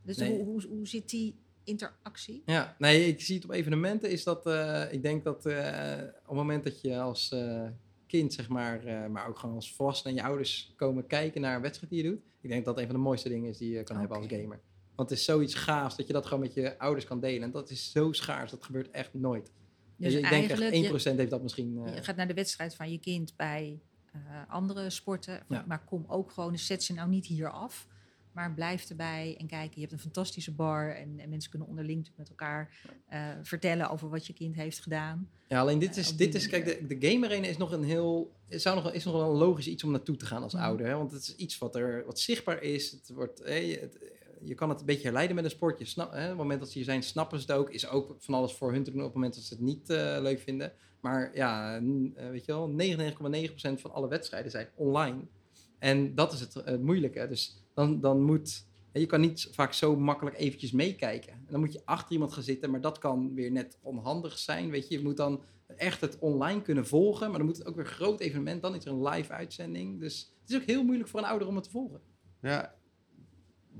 [0.02, 0.30] Dus Nee.
[0.30, 2.42] hoe, hoe, hoe zit die interactie?
[2.46, 6.26] Ja, nee, ik zie het op evenementen is dat, eh, ik denk dat eh, op
[6.26, 7.66] het moment dat je als eh,
[8.06, 11.56] kind, zeg maar, eh, maar ook gewoon als volwassene en je ouders komen kijken naar
[11.56, 13.58] een wedstrijd die je doet, ik denk dat dat een van de mooiste dingen is
[13.58, 14.60] die je kan hebben als gamer.
[14.96, 17.42] Want het is zoiets gaafs dat je dat gewoon met je ouders kan delen.
[17.42, 19.50] En dat is zo schaars, dat gebeurt echt nooit.
[19.96, 21.78] Dus ik denk echt eigenlijk, 1% heeft dat misschien.
[21.78, 23.80] eh, je, je gaat naar de wedstrijd van je kind bij
[24.12, 25.64] eh, andere sporten, Ja.
[25.68, 27.86] maar kom ook gewoon, zet ze nou niet hier af.
[28.32, 32.10] Maar blijf erbij en kijk, je hebt een fantastische bar en, en mensen kunnen onderling
[32.16, 32.74] met elkaar
[33.08, 35.30] eh, vertellen over wat je kind heeft gedaan.
[35.48, 37.84] Ja, alleen dit Eh, is, dit is kijk, de, de game arena is nog een
[37.84, 40.62] heel, zou nog, is nog wel een logisch iets om naartoe te gaan als Mhm.
[40.62, 40.86] ouder.
[40.86, 40.96] Hè?
[40.96, 42.90] Want het is iets wat er wat zichtbaar is.
[42.90, 43.98] Het wordt, het-
[44.44, 45.78] je kan het een beetje herleiden met een sport.
[45.78, 47.70] Je snap, hè, op het moment dat ze hier zijn, snappen ze het ook.
[47.70, 49.90] Is ook van alles voor hun te doen op het moment dat ze het niet
[49.90, 50.72] eh, leuk vinden.
[51.00, 55.20] Maar ja, eh, weet je wel, 99,9% van alle wedstrijden zijn online.
[55.78, 57.28] En dat is het, moeilijke.
[57.28, 58.66] Dus dan, dan moet...
[58.92, 61.32] Je kan niet vaak zo makkelijk eventjes meekijken.
[61.32, 64.70] En dan moet je achter iemand gaan zitten, maar dat kan weer net onhandig zijn.
[64.70, 65.42] Weet je, je moet dan
[65.76, 68.62] echt het online kunnen volgen, maar dan moet het ook weer een groot evenement.
[68.62, 70.00] Dan is er een live uitzending.
[70.00, 72.00] Dus het is ook heel moeilijk voor een ouder om het te volgen.
[72.40, 72.74] Ja,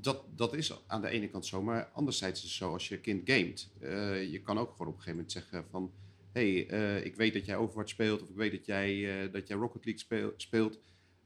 [0.01, 1.63] dat, dat is aan de ene kant zo.
[1.63, 4.99] Maar anderzijds is het zo, als je kind gamet, eh, je kan ook gewoon op
[4.99, 5.93] een gegeven moment zeggen van...
[6.33, 9.49] hey, eh, ik weet dat jij Overwatch speelt of ik weet dat jij, eh, dat
[9.49, 10.79] jij Rocket League speel- speelt.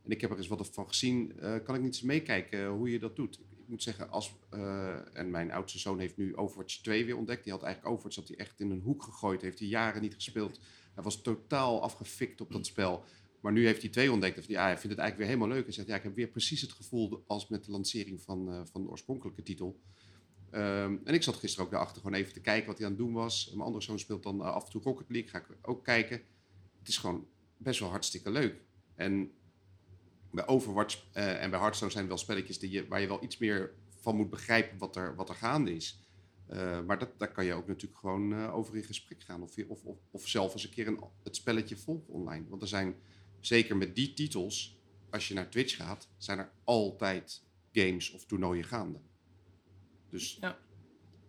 [0.04, 1.32] En ik heb er eens wat van gezien.
[1.38, 3.34] Kan ik niet eens meekijken hoe je dat doet?
[3.38, 4.34] Ik moet zeggen, als,
[5.12, 7.44] en mijn oudste zoon heeft nu Overwatch 2 weer ontdekt.
[7.44, 9.42] Die had eigenlijk Overwatch dat hij echt in een hoek gegooid.
[9.42, 10.60] Heeft hij jaren niet gespeeld.
[10.94, 13.04] Hij was totaal afgefikt op dat spel.
[13.40, 14.36] Maar nu heeft hij twee ontdekt.
[14.36, 15.64] En ja, hij vindt het eigenlijk weer helemaal leuk.
[15.64, 18.60] Hij zegt, ja, ik heb weer precies het gevoel als met de lancering van, eh,
[18.64, 19.80] van de oorspronkelijke titel.
[20.50, 23.00] Ehm, en ik zat gisteren ook daarachter gewoon even te kijken wat hij aan het
[23.00, 23.48] doen was.
[23.50, 25.30] Mijn andere zoon speelt dan eh, af en toe Rocket League.
[25.30, 26.22] Ga ik ook kijken.
[26.78, 27.26] Het is gewoon
[27.56, 28.60] best wel hartstikke leuk.
[28.94, 29.30] En
[30.30, 33.38] bij Overwatch eh, en bij Hearthstone zijn wel spelletjes die je, waar je wel iets
[33.38, 36.02] meer van moet begrijpen wat er, wat er gaande is.
[36.86, 39.42] Maar dat, daar kan je ook natuurlijk gewoon over in gesprek gaan.
[39.42, 39.80] Of, of,
[40.10, 42.44] of zelf eens een keer een, het spelletje volgen online.
[42.48, 42.94] Want er zijn,
[43.40, 44.78] zeker met die titels,
[45.10, 48.98] als je naar Twitch gaat, zijn er altijd games of toernooien gaande.
[50.08, 50.38] Dus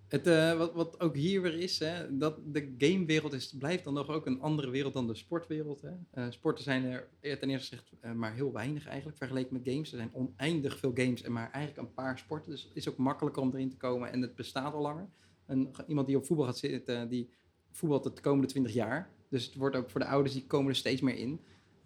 [0.07, 3.93] Het, eh, wat, wat ook hier weer is, hè, dat de gamewereld is, blijft dan
[3.93, 5.81] nog ook een andere wereld dan de sportwereld.
[5.81, 5.91] Hè.
[6.11, 9.91] Eh, sporten zijn er eh, ten eerste gezegd maar heel weinig eigenlijk vergeleken met games.
[9.91, 12.51] Er zijn oneindig veel games en maar eigenlijk een paar sporten.
[12.51, 15.09] Dus het is ook makkelijker om erin te komen en het bestaat al langer.
[15.45, 17.29] Een, iemand die op voetbal gaat zitten, die
[17.71, 19.09] voetbalt het de komende 20 jaar.
[19.29, 21.39] Dus het wordt ook voor de ouders, die komen er steeds meer in.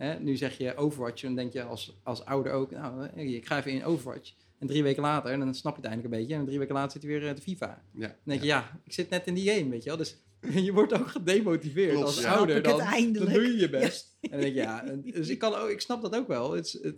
[0.03, 3.33] Hè, nu zeg je Overwatch en dan denk je als, als ouder ook, nou, eh,
[3.33, 4.33] ik ga even in Overwatch.
[4.59, 6.75] En drie weken later, en dan snap je het eindelijk een beetje, en drie weken
[6.75, 7.83] later zit hij weer eh, de FIFA.
[7.91, 9.97] ja, Dan denk je, ja, ik zit net in die game, weet je wel.
[9.97, 10.17] Dus
[10.65, 12.35] je wordt ook gedemotiveerd Klopt, als ja.
[12.35, 12.61] ouder.
[12.61, 12.77] Dan,
[13.13, 14.17] dan doe je je best.
[14.21, 16.51] En dan denk je, ja, dus ik, kan ook, ik snap dat ook wel.
[16.51, 16.95] Het, het,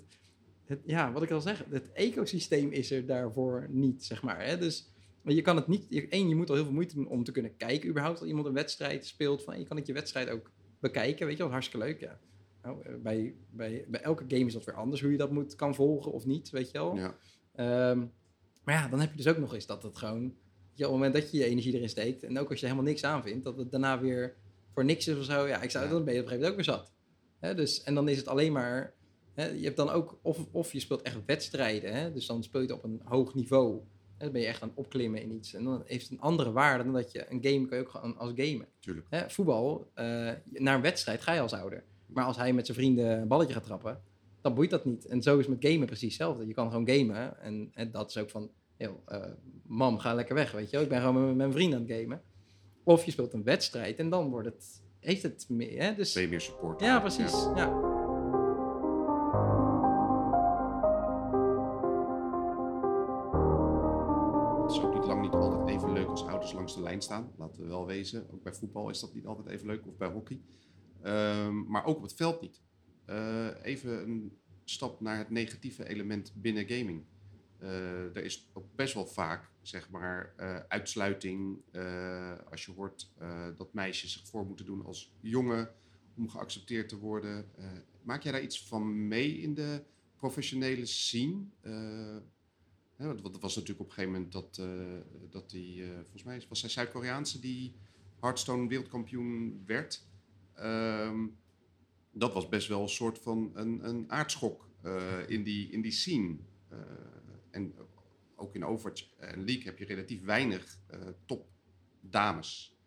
[0.65, 4.45] het, ja, wat ik al zeg, het ecosysteem is er daarvoor niet, zeg maar.
[4.45, 4.57] Hè?
[4.57, 4.89] Dus
[5.23, 6.07] je kan het niet...
[6.09, 8.19] Één, je moet al heel veel moeite doen om te kunnen kijken überhaupt.
[8.19, 11.43] Als iemand een wedstrijd speelt, van, je kan het je wedstrijd ook bekijken, weet je
[11.43, 11.51] wel.
[11.51, 12.19] Hartstikke leuk, ja.
[12.65, 15.55] Nou, eh, bij, bij, bij elke game is dat weer anders, hoe je dat moet,
[15.55, 16.95] kan volgen of niet, weet je wel.
[16.95, 17.15] ja.
[17.55, 17.99] Ehm,
[18.63, 20.21] maar ja, dan heb je dus ook nog eens dat het gewoon...
[20.21, 20.33] weet
[20.73, 22.23] je, op het moment dat je je energie erin steekt...
[22.23, 23.43] en ook als je er helemaal niks aan vindt...
[23.43, 24.35] dat het daarna weer
[24.73, 25.47] voor niks is of zo.
[25.47, 25.91] Ja, ik zou, Ja.
[25.91, 26.85] dan ben je op een gegeven moment ook weer
[27.39, 27.57] zat.
[27.57, 28.93] Dus, en dan is het alleen maar...
[29.35, 30.19] Je hebt dan ook...
[30.21, 31.93] Of, of je speelt echt wedstrijden.
[31.93, 33.81] Hè, dus dan speel je het op een hoog niveau.
[34.17, 35.53] Dan ben je echt aan het opklimmen in iets.
[35.53, 37.31] En dan heeft het een andere waarde dan dat je...
[37.31, 38.67] Een game kan je ook gewoon als gamen.
[38.79, 39.31] Tuurlijk.
[39.31, 41.83] Voetbal, eh, naar een wedstrijd ga je als ouder.
[42.05, 44.01] Maar als hij met zijn vrienden een balletje gaat trappen,
[44.41, 45.05] dan boeit dat niet.
[45.05, 46.47] En zo is met gamen precies hetzelfde.
[46.47, 47.39] Je kan gewoon gamen.
[47.39, 49.21] En, en dat is ook van, yo, eh,
[49.63, 50.81] mam, ga lekker weg, weet je wel.
[50.81, 52.21] Ik ben gewoon met, met mijn vrienden aan het gamen.
[52.83, 55.95] Of je speelt een wedstrijd en dan wordt het, heeft het meer, hè?
[55.95, 56.79] Dus, Ben je meer support.
[56.79, 57.31] ja, precies.
[57.55, 57.93] Ja.
[64.61, 67.31] Het is ook niet lang niet altijd even leuk als ouders langs de lijn staan.
[67.37, 68.27] Laten we wel wezen.
[68.33, 69.87] Ook bij voetbal is dat niet altijd even leuk.
[69.87, 70.41] Of bij hockey.
[71.05, 72.61] Ehm, maar ook op het veld niet.
[73.05, 77.03] Eh, even een stap naar het negatieve element binnen gaming.
[77.57, 81.63] Eh, er is ook best wel vaak, zeg maar, eh, uitsluiting.
[82.49, 83.11] als je hoort
[83.57, 85.73] dat meisjes zich voor moeten doen als jongen.
[86.17, 87.49] om geaccepteerd te worden.
[88.01, 89.83] Maak jij daar iets van mee in de
[90.15, 91.45] professionele scene?
[92.95, 94.61] Hè, want het was natuurlijk op een gegeven moment dat,
[95.29, 97.75] dat die, volgens mij was zij Zuid-Koreaanse die
[98.19, 100.05] Hearthstone wereldkampioen werd.
[100.55, 101.27] Ehm,
[102.11, 105.91] dat was best wel een soort van een, een aardschok eh, in, die, in die
[105.91, 106.37] scene.
[106.69, 106.79] Eh,
[107.51, 107.73] en
[108.35, 111.47] ook in Overwatch en League heb je relatief weinig eh, top
[112.01, 112.77] dames.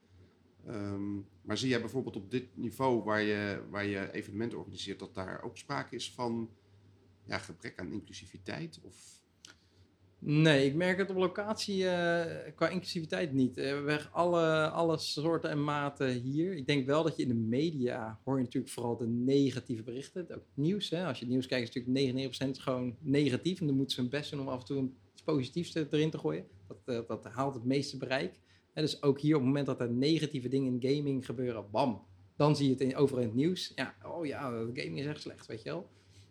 [0.66, 5.14] Ehm, maar zie jij bijvoorbeeld op dit niveau waar je, waar je evenementen organiseert, dat
[5.14, 6.50] daar ook sprake is van
[7.24, 8.80] ja, gebrek aan inclusiviteit?
[8.82, 9.17] Of,
[10.20, 13.56] Nee, ik merk het op locatie eh, qua inclusiviteit niet.
[13.56, 16.52] Eh, we hebben alle, alle soorten en maten hier.
[16.52, 20.34] Ik denk wel dat je in de media hoor je natuurlijk vooral de negatieve berichten.
[20.34, 20.90] Ook nieuws.
[20.90, 21.06] Hè?
[21.06, 23.60] Als je het nieuws kijkt, is natuurlijk 99% gewoon negatief.
[23.60, 26.18] En dan moeten ze hun best doen om af en toe iets positiefs erin te
[26.18, 26.46] gooien.
[26.66, 28.40] Dat, eh, dat haalt het meeste bereik.
[28.72, 32.06] Hè, dus ook hier op het moment dat er negatieve dingen in gaming gebeuren, bam.
[32.36, 33.72] Dan zie je het in, overal in het nieuws.
[33.74, 35.88] Ja, oh ja, gaming is echt slecht, weet je wel.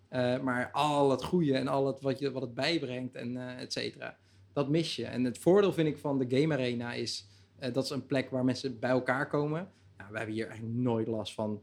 [0.10, 3.62] Eh, maar al het goede en al het wat, je, wat het bijbrengt en eh
[3.62, 4.18] et cetera,
[4.53, 5.05] dat mis je.
[5.05, 7.28] En het voordeel vind ik van de Game Arena is,
[7.60, 9.70] eh, dat is een plek waar mensen bij elkaar komen.
[9.97, 11.62] Nou, we hebben hier eigenlijk nooit last van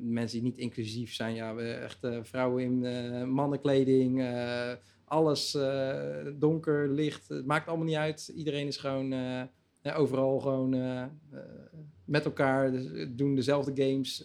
[0.00, 1.34] mensen die niet inclusief zijn.
[1.34, 4.24] Ja, we echt vrouwen in mannenkleding,
[5.04, 5.58] alles
[6.34, 7.28] donker, licht.
[7.28, 8.32] Het maakt allemaal niet uit.
[8.36, 9.14] Iedereen is gewoon
[9.82, 10.70] overal gewoon
[12.04, 14.24] met elkaar, dus, doen dezelfde games.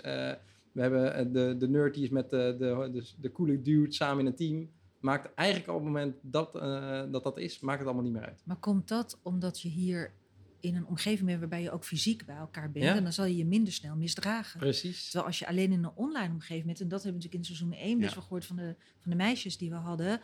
[0.74, 3.62] Eh, we hebben eh, de, de nerd die is met de, de, de, de coole
[3.62, 4.70] dude samen in een team.
[5.00, 8.26] Maakt eigenlijk op het moment dat, eh, dat dat is, maakt het allemaal niet meer
[8.26, 8.42] uit.
[8.46, 10.14] Maar komt dat omdat je hier
[10.60, 12.86] in een omgeving bent waarbij je ook fysiek bij elkaar bent?
[12.86, 12.96] Ja.
[12.96, 14.60] En dan zal je je minder snel misdragen.
[14.60, 15.04] Precies.
[15.04, 17.56] Terwijl als je alleen in een online omgeving bent, en dat hebben we natuurlijk in
[17.56, 18.16] seizoen 1 best Ja.
[18.16, 20.20] wel gehoord van de, van de meisjes die we hadden.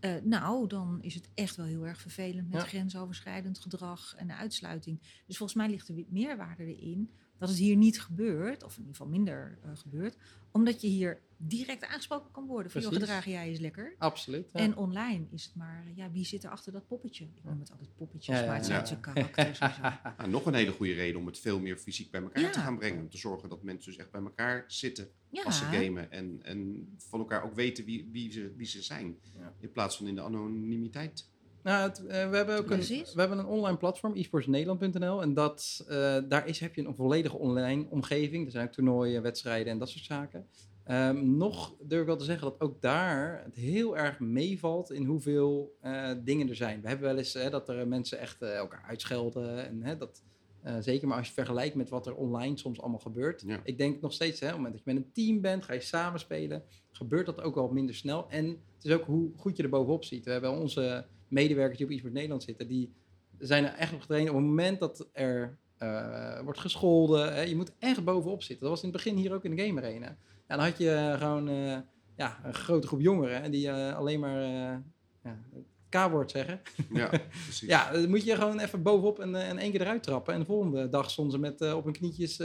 [0.00, 2.66] eh, nou, dan is het echt wel heel erg vervelend met Ja.
[2.66, 4.98] grensoverschrijdend gedrag en de uitsluiting.
[5.26, 8.96] Dus volgens mij ligt er meerwaarde erin dat het hier niet gebeurt, of in ieder
[8.96, 10.16] geval minder eh, gebeurt,
[10.50, 12.70] omdat je hier direct aangesproken kan worden.
[12.72, 13.08] Van, joh, Precies.
[13.08, 13.94] gedragen jij eens lekker.
[13.98, 14.46] Absoluut.
[14.52, 14.60] ja.
[14.60, 17.24] En online is het maar, ja, wie zit er achter dat poppetje?
[17.24, 18.72] Ik noem het altijd poppetjes, Ja, ja, maar het ja.
[18.72, 19.58] zijn zijn karakters
[20.18, 22.50] nou, nog een hele goede reden om het veel meer fysiek bij elkaar Ja.
[22.50, 23.00] te gaan brengen.
[23.00, 26.10] Om te zorgen dat mensen dus echt bij elkaar zitten Ja, als ze gamen.
[26.10, 29.18] En, en van elkaar ook weten wie, wie, ze, wie ze zijn.
[29.38, 29.54] Ja.
[29.60, 31.32] In plaats van in de anonimiteit.
[31.64, 35.22] Nou, het, eh, we, hebben ook een, we hebben een online platform, esportsnederland.nl.
[35.22, 38.44] En dat, eh, daar is, heb je een volledige online omgeving.
[38.44, 40.46] Er zijn ook toernooien, wedstrijden en dat soort zaken.
[40.84, 45.04] Ehm, nog durf ik wel te zeggen dat ook daar het heel erg meevalt in
[45.04, 46.80] hoeveel eh, dingen er zijn.
[46.80, 49.66] We hebben wel eens hè, dat er mensen echt elkaar uitschelden.
[49.66, 50.22] En, hè, dat,
[50.64, 53.42] eh, zeker maar als je het vergelijkt met wat er online soms allemaal gebeurt.
[53.46, 53.60] Ja.
[53.64, 55.72] Ik denk nog steeds, hè, op het moment dat je met een team bent, ga
[55.72, 58.26] je samen spelen, gebeurt dat ook wel minder snel.
[58.28, 60.24] En het is ook hoe goed je er bovenop ziet.
[60.24, 62.92] We hebben onze medewerkers die op eSport Nederland zitten, die
[63.38, 67.34] zijn er echt op getraind op het moment dat er eh, wordt gescholden.
[67.34, 68.66] Hè, je moet echt bovenop zitten.
[68.66, 70.16] Dat was in het begin hier ook in de Game Arena.
[70.48, 71.78] Ja, dan had je eh, gewoon eh,
[72.16, 74.40] ja, een grote groep jongeren hè, die alleen maar
[75.22, 76.60] ja, het K-woord zeggen.
[76.92, 77.08] Ja,
[77.44, 77.68] precies.
[77.68, 80.34] Ja, dan moet je gewoon even bovenop en, en één keer eruit trappen.
[80.34, 82.40] En de volgende dag stonden ze met op hun knietjes,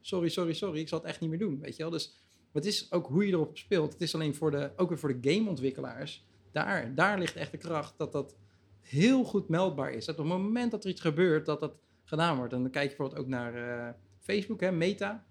[0.00, 1.92] sorry, sorry, sorry, ik zal het echt niet meer doen, weet je wel.
[1.92, 2.14] Dus
[2.52, 3.92] het is ook hoe je erop speelt.
[3.92, 6.24] Het is alleen voor de, ook weer voor de gameontwikkelaars.
[6.54, 8.36] Daar, daar ligt echt de kracht dat dat
[8.80, 10.04] heel goed meldbaar is.
[10.04, 11.74] Dat op het moment dat er iets gebeurt, dat dat
[12.04, 12.52] gedaan wordt.
[12.52, 15.24] En dan kijk je bijvoorbeeld ook naar eh, Facebook, hè, Meta,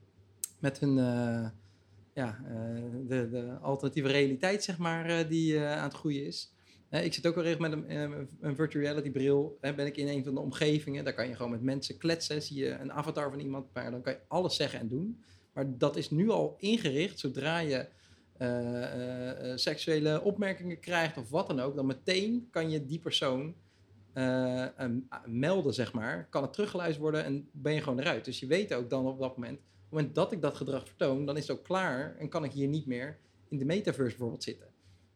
[0.59, 0.97] met hun...
[0.97, 1.49] eh,
[2.13, 6.53] ja, eh, de, de alternatieve realiteit, zeg maar, die aan het groeien is.
[6.89, 9.57] Ik zit ook wel regel met een, een virtual reality bril.
[9.61, 11.03] Ben ik in een van de omgevingen.
[11.03, 12.41] Daar kan je gewoon met mensen kletsen.
[12.41, 13.73] Zie je een avatar van iemand.
[13.73, 15.23] Maar dan kan je alles zeggen en doen.
[15.53, 17.19] Maar dat is nu al ingericht.
[17.19, 17.87] Zodra je
[19.55, 21.75] seksuele opmerkingen krijgt of wat dan ook.
[21.75, 23.55] Dan meteen kan je die persoon
[24.13, 24.65] eh,
[25.25, 26.27] melden, zeg maar.
[26.29, 28.25] Kan het teruggeluisterd worden en ben je gewoon eruit.
[28.25, 29.57] Dus je weet ook dan op dat moment.
[29.57, 32.15] Op het moment dat ik dat gedrag vertoon, dan is het ook klaar.
[32.17, 33.17] En kan ik hier niet meer
[33.47, 34.67] in de metaverse bijvoorbeeld zitten.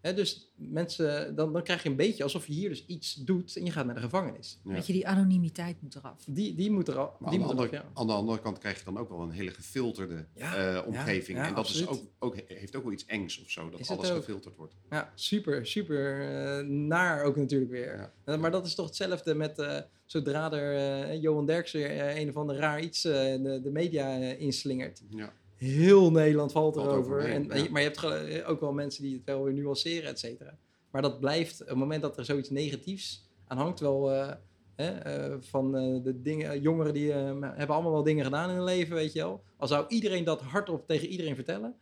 [0.08, 3.56] Hè, dus mensen, dan, dan krijg je een beetje alsof je hier dus iets doet
[3.56, 4.60] en je gaat naar de gevangenis.
[4.64, 4.74] Ja.
[4.74, 6.24] Weet je, die anonimiteit moet eraf.
[6.28, 7.16] Die, die moet er al.
[7.20, 8.00] Maar die aan, de moet er andere, ja.
[8.00, 11.38] aan de andere kant krijg je dan ook wel een hele gefilterde Ja, eh, omgeving.
[11.38, 13.90] ja, en dat is ook, ook, heeft ook wel iets engs of zo, dat Is
[13.90, 14.74] alles gefilterd wordt.
[14.90, 17.96] Ja, super, super eh, naar ook natuurlijk weer.
[17.98, 18.14] Ja.
[18.24, 22.56] Eh, maar dat is toch hetzelfde met eh, zodra er Johan Derksen een of ander
[22.56, 25.02] raar iets eh, de, de media inslingert.
[25.10, 25.34] Ja.
[25.58, 27.20] Heel Nederland valt erover.
[27.20, 27.66] en, ja.
[27.72, 30.58] Maar je hebt eh, ook wel mensen die het wel weer nuanceren, et cetera.
[30.92, 34.32] Maar dat blijft, op het moment dat er zoiets negatiefs aan hangt, wel eh,
[34.76, 35.72] hè, eh, van
[36.04, 39.44] de dingen, jongeren die hebben allemaal wel dingen gedaan in hun leven, weet je wel.
[39.58, 41.76] Al zou iedereen dat hardop tegen iedereen vertellen,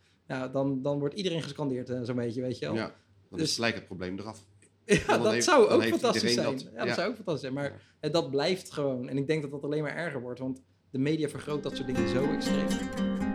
[0.52, 2.74] dan, dan wordt iedereen gescandeerd, zo'n beetje, weet je wel.
[2.74, 2.94] Ja,
[3.30, 4.44] dan Dus- is gelijk het probleem eraf.
[5.06, 6.46] Ja, dat heeft- zou ook fantastisch zijn.
[6.52, 6.60] dat.
[6.62, 6.94] Ja, dat Ja.
[6.94, 7.52] zou ook fantastisch zijn.
[7.54, 8.08] Maar Ja.
[8.08, 9.08] dat blijft gewoon.
[9.08, 10.40] En ik denk dat dat alleen maar erger wordt.
[10.40, 13.25] Want de media vergroot dat soort dingen zo extreem.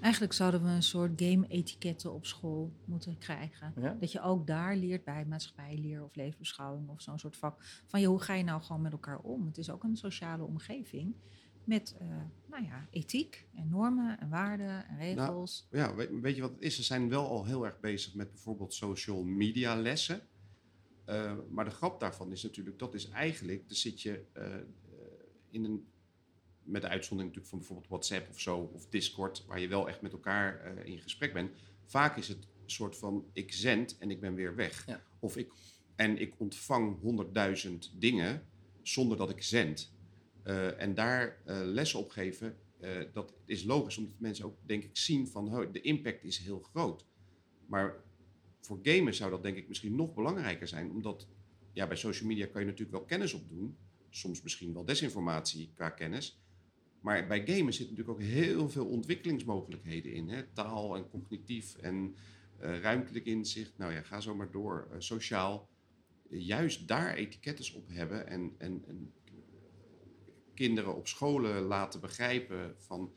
[0.00, 3.72] Eigenlijk zouden we een soort game-etiketten op school moeten krijgen.
[3.76, 3.96] Ja?
[4.00, 7.64] Dat je ook daar leert bij maatschappijleer of levensbeschouwing of zo'n soort vak.
[7.86, 9.46] Van je, hoe ga je nou gewoon met elkaar om?
[9.46, 11.14] Het is ook een sociale omgeving
[11.64, 12.08] met uh,
[12.46, 15.66] nou ja, ethiek en normen en waarden en regels.
[15.70, 16.76] Nou, ja, weet, weet, je wat het is?
[16.76, 20.20] Ze zijn wel al heel erg bezig met bijvoorbeeld social media lessen.
[21.06, 24.56] Uh, maar de grap daarvan is natuurlijk, dat is eigenlijk, dan zit je uh,
[25.50, 25.86] in een,
[26.70, 30.02] met de uitzondering natuurlijk van bijvoorbeeld WhatsApp of zo, of Discord, waar je wel echt
[30.02, 31.50] met elkaar in gesprek bent.
[31.84, 34.86] Vaak is het een soort van, ik zend en ik ben weer weg.
[34.86, 35.02] Ja.
[35.18, 35.52] Of ik,
[35.96, 38.46] en ik ontvang honderdduizend dingen
[38.82, 39.92] zonder dat ik zend.
[40.44, 42.56] Uh, en daar uh, lessen op geven,
[43.12, 46.60] dat is logisch, omdat mensen ook, denk ik, zien van oh, de impact is heel
[46.60, 47.06] groot.
[47.66, 47.94] Maar
[48.60, 51.26] voor gamen zou dat denk ik misschien nog belangrijker zijn, omdat
[51.72, 53.76] ja, bij social media kan je natuurlijk wel kennis opdoen,
[54.10, 56.40] soms misschien wel desinformatie qua kennis.
[57.00, 60.28] Maar bij gamen zitten natuurlijk ook heel veel ontwikkelingsmogelijkheden in.
[60.28, 60.42] Hè?
[60.52, 62.16] Taal en cognitief en
[62.58, 63.78] ruimtelijk inzicht.
[63.78, 64.88] Nou ja, ga zo maar door.
[64.98, 65.68] sociaal.
[66.28, 69.12] Juist daar etikettes op hebben en, en, en
[70.54, 73.12] kinderen op scholen laten begrijpen van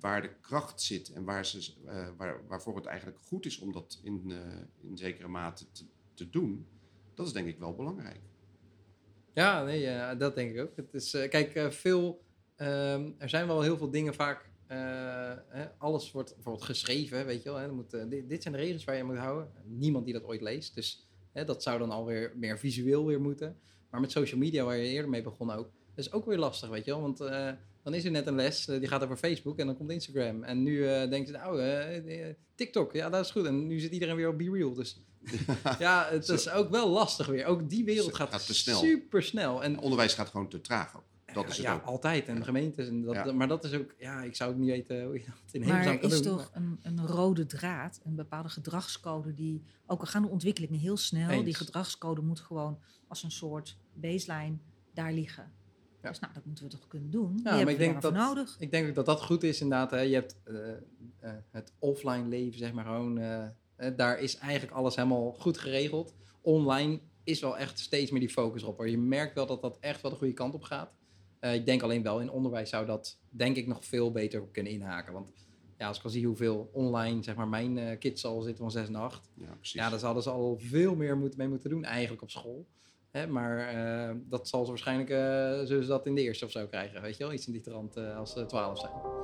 [0.00, 1.72] waar de kracht zit en waar ze,
[2.16, 4.32] waar, waarvoor het eigenlijk goed is om dat in,
[4.80, 5.66] in zekere mate
[6.14, 6.66] te, doen,
[7.14, 8.20] dat is denk ik wel belangrijk.
[9.34, 10.76] Ja, nee, uh, dat denk ik ook.
[10.76, 12.24] Het is, kijk, veel,
[12.58, 17.48] ehm, er zijn wel heel veel dingen vaak, hè, alles wordt bijvoorbeeld geschreven, weet je
[17.48, 17.58] wel.
[17.58, 19.50] Hè, moet, dit, dit, zijn de regels waar je moet houden.
[19.64, 23.56] Niemand die dat ooit leest, dus hè, dat zou dan alweer meer visueel weer moeten.
[23.90, 26.68] Maar met social media, waar je eerder mee begon ook, dat is ook weer lastig,
[26.68, 27.00] weet je wel.
[27.00, 27.50] Want uh,
[27.82, 30.42] dan is er net een les, die gaat over Facebook en dan komt Instagram.
[30.42, 33.46] En nu denken ze, nou, TikTok, ja, dat is goed.
[33.46, 34.74] En nu zit iedereen weer op BeReal.
[34.74, 35.00] Dus
[35.78, 37.46] ja, het is ook wel lastig weer.
[37.46, 38.78] Ook die wereld gaat, gaat te snel.
[38.78, 39.62] super snel.
[39.62, 41.04] En onderwijs gaat gewoon te traag ook.
[41.42, 41.82] Dat is het ja, ook.
[41.84, 42.28] altijd.
[42.28, 42.88] En gemeentes.
[42.88, 43.32] En dat, Ja.
[43.32, 45.68] Maar dat is ook, ja, ik zou ook niet weten hoe je dat in Maar
[45.68, 46.36] hemelsnaam er kan is doen.
[46.36, 50.96] toch een, een rode draad, een bepaalde gedragscode die, ook al gaan de ontwikkelingen heel
[50.96, 51.44] snel, Eens.
[51.44, 52.78] die gedragscode moet gewoon
[53.08, 54.56] als een soort baseline
[54.94, 55.52] daar liggen.
[56.02, 56.08] Ja.
[56.08, 57.40] Dus nou, dat moeten we toch kunnen doen.
[57.44, 58.56] Ja, maar ik denk dat- nodig.
[58.58, 59.90] Ik denk ook dat dat goed is inderdaad.
[59.90, 60.00] Hè.
[60.00, 60.70] Je hebt eh,
[61.18, 63.18] eh, het offline leven, zeg maar gewoon.
[63.18, 63.44] eh,
[63.76, 66.14] eh, daar is eigenlijk alles helemaal goed geregeld.
[66.40, 68.76] Online is wel echt steeds meer die focus op.
[68.76, 68.88] hoor.
[68.88, 70.92] Je merkt wel dat dat echt wel de goede kant op gaat.
[71.40, 74.72] Eh, ik denk alleen wel in onderwijs zou dat denk ik nog veel beter kunnen
[74.72, 75.12] inhaken.
[75.12, 75.32] Want
[75.76, 78.70] ja, als ik al zie hoeveel online zeg maar mijn eh, kids al zitten van
[78.70, 79.30] 6 en 8.
[79.34, 79.80] Ja, precies.
[79.80, 82.66] Ja, daar zouden ze al veel meer moeten, mee moeten doen eigenlijk op school.
[83.10, 85.08] Hè, maar eh, dat zal ze waarschijnlijk,
[85.68, 87.02] zullen ze dat in de eerste of zo krijgen.
[87.02, 89.17] Weet je wel, iets in die trant als ze 12 zijn.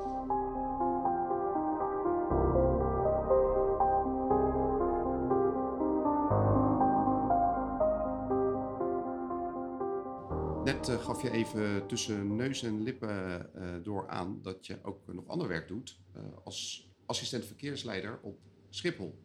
[11.05, 15.49] Gaf je even tussen neus en lippen eh, door aan dat je ook nog ander
[15.49, 18.39] werk doet eh, als assistent verkeersleider op
[18.71, 19.19] Schiphol.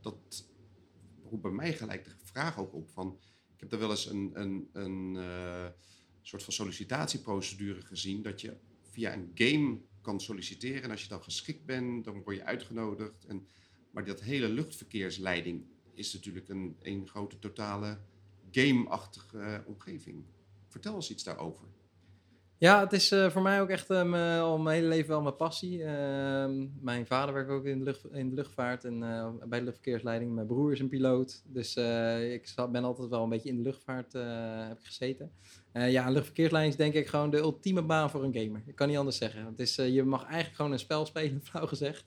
[0.00, 0.46] Dat
[1.22, 3.18] roept bij mij gelijk de vraag ook op van,
[3.54, 5.66] ik heb er wel eens een, een, een eh,
[6.22, 11.22] soort van sollicitatieprocedure gezien dat je via een game kan solliciteren en als je dan
[11.22, 13.24] geschikt bent, dan word je uitgenodigd.
[13.24, 13.46] En,
[13.90, 15.64] maar dat hele luchtverkeersleiding
[15.94, 17.98] is natuurlijk een, een grote totale
[18.50, 20.24] game-achtige omgeving.
[20.80, 21.64] Vertel eens iets daarover.
[22.58, 25.36] Ja, het is eh, voor mij ook echt mijn- al mijn hele leven wel mijn
[25.36, 25.84] passie.
[25.84, 30.34] Ehm, mijn vader werkt ook in de, in de luchtvaart en eh, bij de luchtverkeersleiding.
[30.34, 31.42] Mijn broer is een piloot.
[31.46, 31.76] Dus
[32.32, 34.12] ik zat- ben altijd wel een beetje in de luchtvaart
[34.68, 35.32] heb gezeten.
[35.72, 38.62] Ja, luchtverkeersleiding is denk ik gewoon de ultieme baan voor een gamer.
[38.66, 39.44] Ik kan niet anders zeggen.
[39.46, 42.04] Het is, je mag eigenlijk gewoon een spel spelen, flauw gezegd.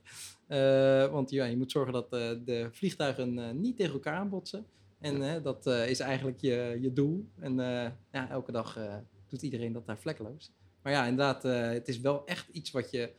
[1.11, 4.65] Want ja, je moet zorgen dat de vliegtuigen niet tegen elkaar aanbotsen.
[5.01, 7.29] En eh, dat eh, is eigenlijk je, je doel.
[7.39, 8.79] En eh, ja, elke dag
[9.27, 10.51] doet iedereen dat daar vlekkeloos.
[10.81, 11.43] Maar ja, inderdaad,
[11.73, 13.11] het is wel echt iets wat je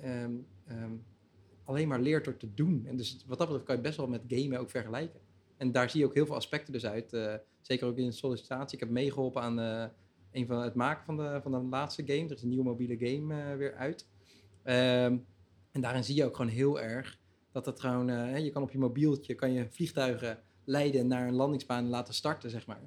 [0.00, 0.34] ehm,
[0.66, 0.92] ehm,
[1.64, 2.86] alleen maar leert door te doen.
[2.86, 5.20] En dus wat dat betreft kan je best wel met gamen ook vergelijken.
[5.56, 7.40] En daar zie je ook heel veel aspecten dus uit.
[7.60, 8.74] zeker ook in de sollicitatie.
[8.74, 9.58] Ik heb meegeholpen aan
[10.30, 12.24] een van het maken van de, van de laatste game.
[12.24, 14.06] Er is een nieuwe mobiele game weer uit.
[14.62, 15.16] Ehm,
[15.70, 17.18] en daarin zie je ook gewoon heel erg
[17.52, 18.06] dat het gewoon...
[18.42, 22.50] je kan op je mobieltje kan je vliegtuigen leiden naar een landingsbaan en laten starten,
[22.50, 22.80] zeg maar.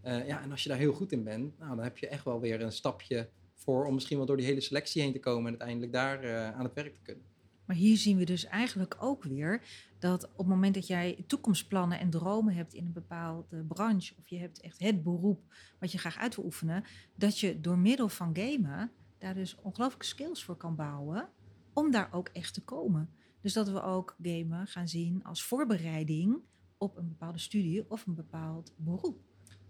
[0.00, 2.24] Eh, ja, en als je daar heel goed in bent, nou, dan heb je echt
[2.24, 5.44] wel weer een stapje voor om misschien wel door die hele selectie heen te komen
[5.44, 7.24] en uiteindelijk daar eh, aan het werk te kunnen.
[7.64, 9.62] Maar hier zien we dus eigenlijk ook weer
[9.98, 14.28] dat op het moment dat jij toekomstplannen en dromen hebt in een bepaalde branche, of
[14.28, 15.40] je hebt echt het beroep
[15.78, 20.06] wat je graag uit wil oefenen, dat je door middel van gamen daar dus ongelooflijke
[20.06, 21.28] skills voor kan bouwen
[21.72, 23.10] om daar ook echt te komen.
[23.40, 26.38] Dus dat we ook gamen gaan zien als voorbereiding
[26.78, 29.18] op een bepaalde studie of een bepaald beroep.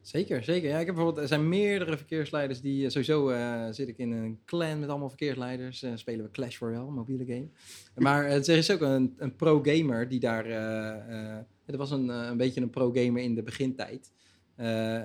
[0.01, 0.69] Zeker, zeker.
[0.69, 4.13] Ja, ik heb bijvoorbeeld, er zijn meerdere verkeersleiders die eh, sowieso eh, zit ik in
[4.13, 5.83] een clan met allemaal verkeersleiders.
[5.83, 7.49] eh, spelen we Clash Royale, mobiele game.
[7.95, 10.47] Maar er is ook een, een pro-gamer die daar.
[10.47, 11.37] eh,
[11.67, 14.13] er was een, een beetje een pro-gamer in de begintijd.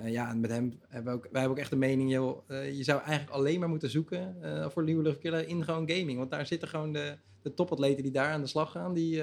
[0.06, 2.84] Ja, en met hem hebben we ook, wij hebben ook echt de mening, joh, je
[2.84, 4.36] zou eigenlijk alleen maar moeten zoeken
[4.72, 6.18] voor nieuwe luchtverkeer in gewoon gaming.
[6.18, 9.22] Want daar zitten gewoon de, de topatleten die daar aan de slag gaan, die,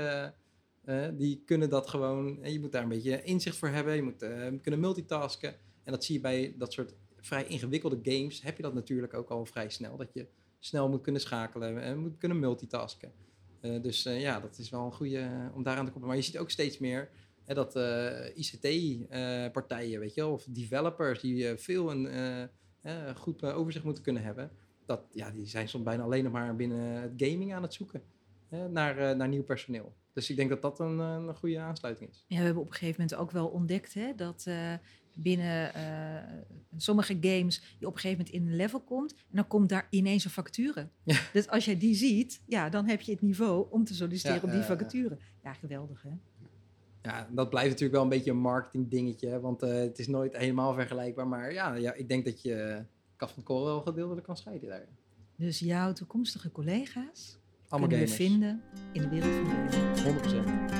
[0.85, 2.43] eh, eh, die kunnen dat gewoon.
[2.43, 5.55] En je moet daar een beetje inzicht voor hebben, je moet eh, kunnen multitasken.
[5.85, 9.31] En dat zie je bij dat soort vrij ingewikkelde games, heb je dat natuurlijk ook
[9.31, 9.97] al vrij snel.
[9.97, 10.27] Dat je
[10.59, 13.13] snel moet kunnen schakelen en moet kunnen multitasken.
[13.61, 16.09] Eh, dus eh, ja, dat is wel een goede eh, om daaraan te koppelen.
[16.09, 17.11] Maar je ziet ook steeds meer
[17.45, 17.75] hè, dat
[18.35, 22.43] ICT-partijen, weet je wel, of developers die eh, veel een eh,
[22.81, 24.51] eh, goed eh, overzicht moeten kunnen hebben.
[24.85, 28.03] Dat, ja, die zijn soms bijna alleen nog maar binnen het gaming aan het zoeken
[28.71, 29.93] naar, eh, naar nieuw personeel.
[30.13, 32.25] Dus ik denk dat dat een, eh, een goede aansluiting is.
[32.27, 34.73] Ja, we hebben op een gegeven moment ook wel ontdekt hè, dat eh,
[35.15, 36.43] binnen eh,
[36.77, 39.87] sommige games je op een gegeven moment in een level komt en dan komt daar
[39.91, 40.89] ineens een vacature.
[41.03, 41.21] Ja.
[41.33, 44.47] Dus als jij die ziet, ja, dan heb je het niveau om te solliciteren Ja,
[44.47, 45.19] op die vacature.
[45.43, 46.11] Ja, geweldig hè.
[47.03, 50.37] Ja, dat blijft natuurlijk wel een beetje een marketing dingetje, hè, want het is nooit
[50.37, 51.27] helemaal vergelijkbaar.
[51.27, 52.85] Maar ja, ja ik denk dat je
[53.17, 54.89] kaf van kool wel gedeeltelijk kan scheiden daar.
[55.37, 57.40] Dus jouw toekomstige collega's
[57.71, 58.63] Allemaal kunnen we vinden
[58.93, 60.71] in de wereld van gaming.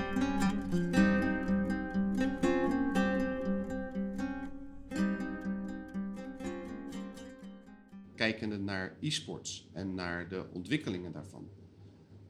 [8.13, 8.15] 100%.
[8.15, 11.49] Kijkende naar e-sports en naar de ontwikkelingen daarvan.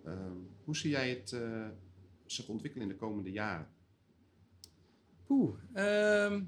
[0.04, 1.68] Ehm, hoe zie jij het eh,
[2.26, 3.68] zich ontwikkelen in de komende jaren?
[5.28, 6.42] Oeh, ehm,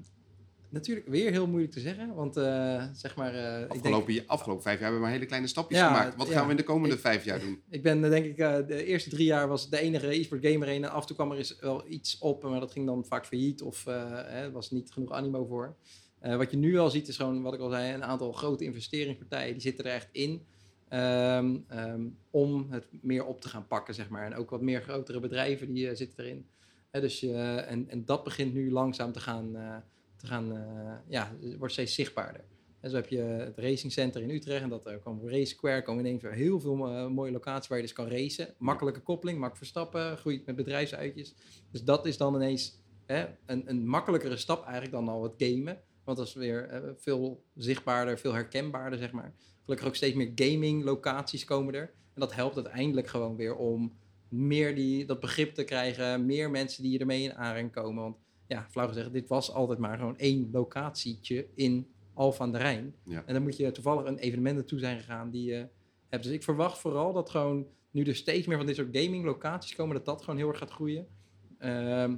[0.73, 3.33] natuurlijk weer heel moeilijk te zeggen, want eh, zeg maar...
[3.33, 6.15] eh, ik denk- Afgelopen, afgelopen vijf jaar hebben we maar hele kleine stapjes Ja, gemaakt.
[6.15, 6.33] Wat ja.
[6.33, 7.61] gaan we in de komende Ik- vijf jaar doen?
[7.69, 10.83] Ik ben eh, denk ik, de eerste drie jaar was de enige e-sport gamer in.
[10.83, 13.25] En af en toe kwam er eens wel iets op, maar dat ging dan vaak
[13.25, 15.75] failliet of eh, er was niet genoeg animo voor.
[16.37, 19.53] Wat je nu al ziet is gewoon, wat ik al zei, een aantal grote investeringspartijen,
[19.53, 20.45] die zitten er echt in.
[20.89, 22.01] ehm, ehm,
[22.31, 24.25] om het meer op te gaan pakken, zeg maar.
[24.25, 26.45] En ook wat meer grotere bedrijven, die zitten erin.
[26.91, 29.55] Dus, je- en, en dat begint nu langzaam te gaan,
[30.23, 32.43] te gaan eh, ja, het wordt steeds zichtbaarder.
[32.79, 35.81] En zo heb je het Racing Center in Utrecht en dat er kwam Race Square,
[35.81, 38.53] komen ineens weer heel veel eh, mooie locaties waar je dus kan racen.
[38.57, 41.35] Makkelijke koppeling, mak verstappen, groeit met bedrijfsuitjes.
[41.71, 45.81] Dus dat is dan ineens hè, een, een makkelijkere stap eigenlijk dan al het gamen.
[46.03, 49.33] Want dat is weer veel zichtbaarder, veel herkenbaarder, zeg maar.
[49.63, 51.93] Gelukkig ook steeds meer gaming locaties komen er.
[52.13, 53.93] En dat helpt uiteindelijk gewoon weer om
[54.29, 58.03] meer die, dat begrip te krijgen, meer mensen die ermee in aanraking komen.
[58.03, 58.17] Want
[58.47, 62.95] ja, flauw gezegd, dit was altijd maar gewoon één locatietje in Alphen aan de Rijn.
[63.03, 63.23] Ja.
[63.25, 65.67] En dan moet je toevallig een evenement naartoe zijn gegaan die je
[66.09, 66.23] hebt.
[66.23, 69.75] Dus ik verwacht vooral dat gewoon nu er steeds meer van dit soort gaming locaties
[69.75, 71.07] komen, dat dat gewoon heel erg gaat groeien.
[71.57, 72.15] Ehm,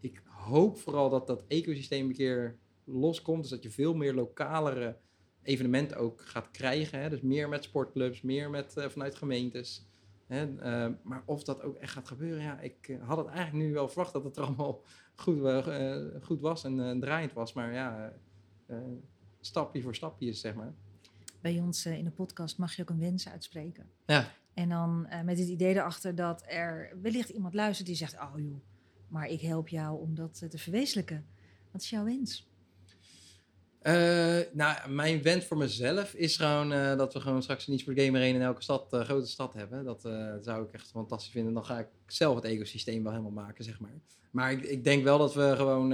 [0.00, 3.42] ik hoop vooral dat dat ecosysteem een keer loskomt.
[3.42, 4.96] Dus dat je veel meer lokalere
[5.42, 7.00] evenementen ook gaat krijgen.
[7.00, 7.08] Hè?
[7.08, 9.86] Dus meer met sportclubs, meer met, eh, vanuit gemeentes.
[10.32, 10.58] Hè?
[10.58, 13.72] Ehm, maar of dat ook echt gaat gebeuren, ja, ik eh, had het eigenlijk nu
[13.72, 14.82] wel verwacht dat het er allemaal
[15.14, 17.52] goed, eh, eh, goed was en eh, draaiend was.
[17.52, 18.12] Maar ja,
[18.66, 18.82] eh, eh,
[19.40, 20.72] stapje voor stapje is zeg maar.
[21.40, 23.86] Bij ons eh, in de podcast mag je ook een wens uitspreken.
[24.06, 24.28] Ja.
[24.54, 28.32] En dan eh, met het idee erachter dat er wellicht iemand luistert die zegt: Oh
[28.36, 28.60] joh,
[29.08, 31.26] maar ik help jou om dat eh, te verwezenlijken.
[31.70, 32.50] Wat is jouw wens?
[33.82, 38.00] Eh, nou, mijn wens voor mezelf is gewoon eh, dat we gewoon straks een e-sport
[38.00, 39.84] gamer in elke stad, eh, grote stad hebben.
[39.84, 40.00] Dat
[40.40, 41.54] zou ik echt fantastisch vinden.
[41.54, 43.90] Dan ga ik zelf het ecosysteem wel helemaal maken, zeg maar.
[44.30, 45.88] Maar ik, denk wel dat we gewoon,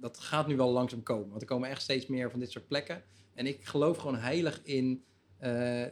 [0.00, 1.28] dat gaat nu wel langzaam komen.
[1.28, 3.02] Want er komen echt steeds meer van dit soort plekken.
[3.34, 5.04] En ik geloof gewoon heilig in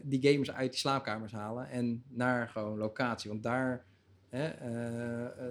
[0.03, 3.31] die gamers uit die slaapkamers halen en naar gewoon locatie.
[3.31, 3.85] Want daar,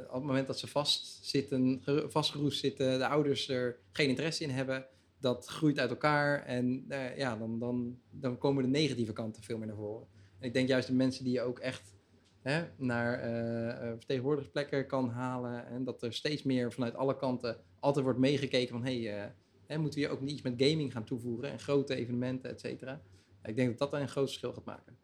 [0.08, 4.50] op het moment dat ze vastzitten, ge- vastgeroest zitten, de ouders er geen interesse in
[4.50, 4.86] hebben,
[5.20, 9.58] dat groeit uit elkaar en eh, ja, dan, dan, dan komen de negatieve kanten veel
[9.58, 10.08] meer naar voren.
[10.40, 11.96] En ik denk juist de mensen die je ook echt
[12.42, 18.04] hè, naar eh, vertegenwoordigingsplekken kan halen en dat er steeds meer vanuit alle kanten altijd
[18.04, 19.30] wordt meegekeken van hey, eh,
[19.66, 22.60] hè, moeten we hier ook niet iets met gaming gaan toevoegen en grote evenementen, et
[22.60, 23.02] cetera.
[23.44, 24.98] Ik denk dat dat een groot verschil gaat maken.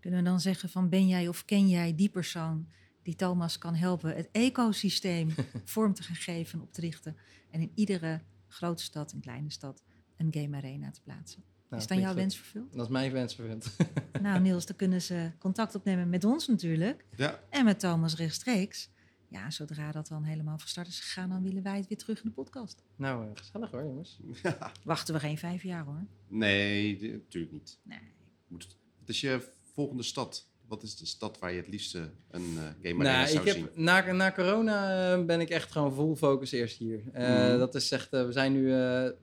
[0.00, 2.68] Kunnen we dan zeggen van ben jij of ken jij die persoon
[3.02, 5.30] die Thomas kan helpen het ecosysteem
[5.64, 7.16] vorm te geven, op te richten
[7.50, 9.82] en in iedere grote stad en kleine stad
[10.16, 11.44] een game arena te plaatsen.
[11.68, 12.72] Nou, is dan jouw wens vervuld?
[12.72, 13.76] Dat is mijn wens vervuld.
[14.22, 18.90] nou Niels, dan kunnen ze contact opnemen met ons natuurlijk Ja, en met Thomas rechtstreeks.
[19.28, 22.22] Ja, zodra dat dan helemaal van start is gegaan, dan willen wij het weer terug
[22.22, 22.82] in de podcast.
[22.96, 24.20] nou, eh, gezellig hoor jongens.
[24.84, 26.06] Wachten we geen vijf jaar hoor.
[26.28, 27.78] nee, natuurlijk niet.
[27.82, 28.14] Nee.
[28.46, 30.47] Moet het, wat is je volgende stad?
[30.68, 33.62] Wat is de stad waar je het liefste een uh, game nou, zou ik zien?
[33.62, 37.02] heb, na, na corona uh, ben ik echt gewoon full focus eerst hier.
[37.14, 37.58] Uh, mm.
[37.58, 38.72] Dat is echt, we zijn nu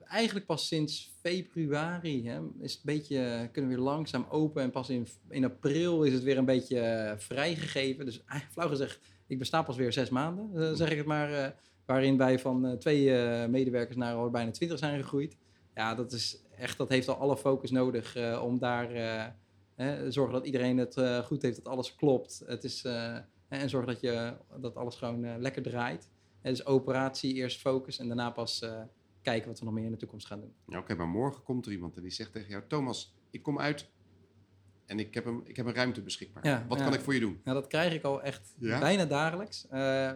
[0.04, 4.62] eigenlijk pas sinds februari, hè, is het een beetje, kunnen we weer langzaam open.
[4.62, 8.04] En pas in, in april is het weer een beetje vrijgegeven.
[8.04, 11.54] Dus flauw gezegd, ik besta pas weer zes maanden, zeg ik het maar.
[11.84, 13.10] waarin wij van twee
[13.48, 15.36] medewerkers naar al bijna twintig zijn gegroeid.
[15.74, 18.88] Ja, dat is echt, dat heeft al alle focus nodig om daar
[19.76, 22.42] Hè, zorgen dat iedereen het uh, goed heeft, dat alles klopt.
[22.46, 23.16] Het is, uh,
[23.48, 26.10] en zorgen dat, je, dat alles gewoon uh, lekker draait.
[26.40, 28.64] En dus operatie, eerst focus en daarna pas
[29.22, 30.52] kijken wat we nog meer in de toekomst gaan doen.
[30.66, 32.62] Ja, Oké, maar morgen komt er iemand en die zegt tegen jou...
[32.68, 33.90] Thomas, ik kom uit
[34.86, 36.46] en ik heb een, ik heb een ruimte beschikbaar.
[36.46, 36.84] Ja, wat ja.
[36.84, 37.40] kan ik voor je doen?
[37.44, 38.78] Ja, dat krijg ik al echt ja?
[38.78, 39.66] bijna dagelijks.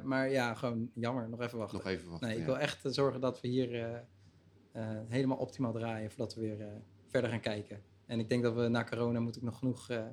[0.02, 1.78] maar ja, gewoon jammer, nog even wachten.
[1.78, 4.02] Nog even wachten, Nee, ik wil echt zorgen dat we hier
[5.08, 6.11] helemaal optimaal draaien...
[6.11, 6.66] voordat we weer
[7.08, 7.82] verder gaan kijken.
[8.11, 10.06] En ik denk dat we na corona moet ik nog genoeg uh,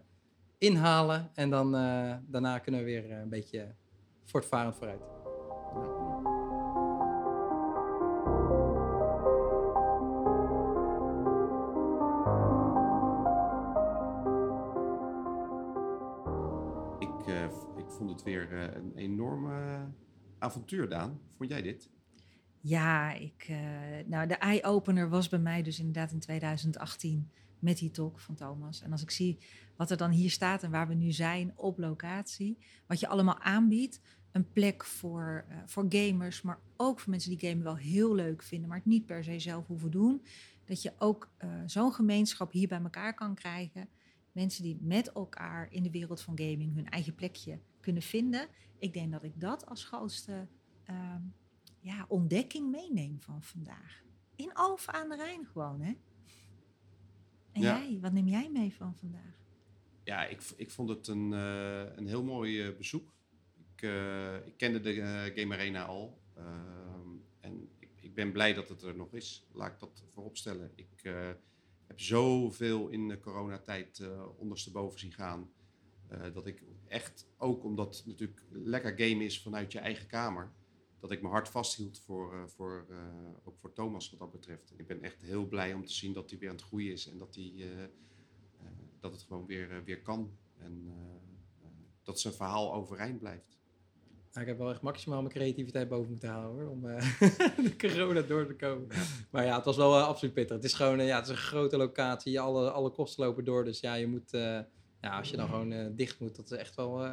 [0.58, 1.30] inhalen.
[1.34, 3.76] En dan uh, daarna kunnen we weer uh, een beetje
[4.24, 5.02] voortvarend vooruit.
[17.00, 17.34] Ik,
[17.78, 19.88] ik vond het weer een enorme
[20.40, 21.22] avontuur, Daan.
[21.38, 21.90] Vond jij dit?
[22.62, 23.52] Ja, ik,
[24.06, 28.82] nou, de eye-opener was bij mij dus inderdaad in 2018 met die talk van Thomas.
[28.82, 29.38] En als ik zie
[29.76, 33.40] wat er dan hier staat en waar we nu zijn op locatie, wat je allemaal
[33.40, 34.02] aanbiedt,
[34.32, 38.44] een plek voor, uh, voor gamers, maar ook voor mensen die gamen wel heel leuk
[38.44, 40.22] vinden, maar het niet per se zelf hoeven doen.
[40.66, 43.90] Dat je ook uh, zo'n gemeenschap hier bij elkaar kan krijgen.
[44.32, 48.48] Mensen die met elkaar in de wereld van gaming hun eigen plekje kunnen vinden.
[48.80, 50.48] Ik denk dat ik dat als grootste
[50.90, 51.16] uh,
[51.80, 54.04] ja, ontdekking meeneem van vandaag.
[54.36, 55.94] In Alphen aan de Rijn gewoon, hè?
[57.58, 57.78] En ja.
[57.80, 59.36] jij, wat neem jij mee van vandaag?
[60.04, 63.14] Ja, ik, ik vond het een, uh, een heel mooi uh, bezoek.
[63.58, 64.94] Ik, uh, ik, kende de
[65.36, 66.22] Game Arena al.
[66.36, 69.48] Ehm, en ik, ik, ben blij dat het er nog is.
[69.52, 70.72] Laat ik dat vooropstellen.
[70.76, 71.02] Ik
[71.88, 74.04] heb zoveel in de coronatijd
[74.38, 75.52] ondersteboven zien gaan.
[76.34, 80.52] dat ik echt, ook omdat het natuurlijk lekker game is vanuit je eigen kamer
[81.08, 82.98] dat ik mijn hart vasthield voor, uh, voor, uh,
[83.44, 84.72] ook voor Thomas wat dat betreft.
[84.72, 86.92] En ik ben echt heel blij om te zien dat hij weer aan het groeien
[86.92, 87.66] is en dat, hij, uh,
[89.00, 90.32] dat het gewoon weer, weer kan.
[90.58, 90.92] En
[92.04, 93.58] dat zijn verhaal overeind blijft.
[94.32, 96.82] Nou, ik heb wel echt maximaal mijn creativiteit boven moeten halen hoor, om
[97.68, 98.88] de corona door te komen.
[98.90, 99.04] Ja.
[99.30, 100.56] Maar ja, het was wel absoluut pittig.
[100.56, 103.64] Het is gewoon ja, het is een grote locatie, alle, alle kosten lopen door.
[103.66, 104.68] Dus ja, je moet, ja,
[105.02, 107.08] als je dan gewoon dicht moet, dat is echt wel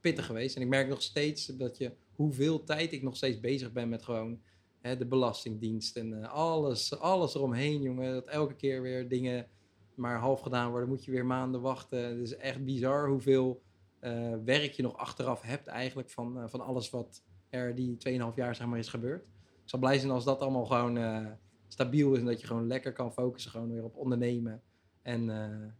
[0.00, 0.56] pittig geweest.
[0.56, 4.02] En ik merk nog steeds dat je hoeveel tijd ik nog steeds bezig ben met
[4.02, 4.40] gewoon
[4.80, 8.12] hè, de belastingdienst en uh, alles, alles eromheen, jongen.
[8.12, 9.46] Dat elke keer weer dingen
[9.94, 12.04] maar half gedaan worden, moet je weer maanden wachten.
[12.04, 13.62] Het is echt bizar hoeveel
[14.00, 18.34] uh, werk je nog achteraf hebt eigenlijk van, uh, van alles wat er die 2,5
[18.34, 19.22] jaar zeg maar is gebeurd.
[19.62, 21.36] Ik zal blij zijn als dat allemaal gewoon
[21.68, 24.62] stabiel is en dat je gewoon lekker kan focussen gewoon weer op ondernemen.
[25.02, 25.24] En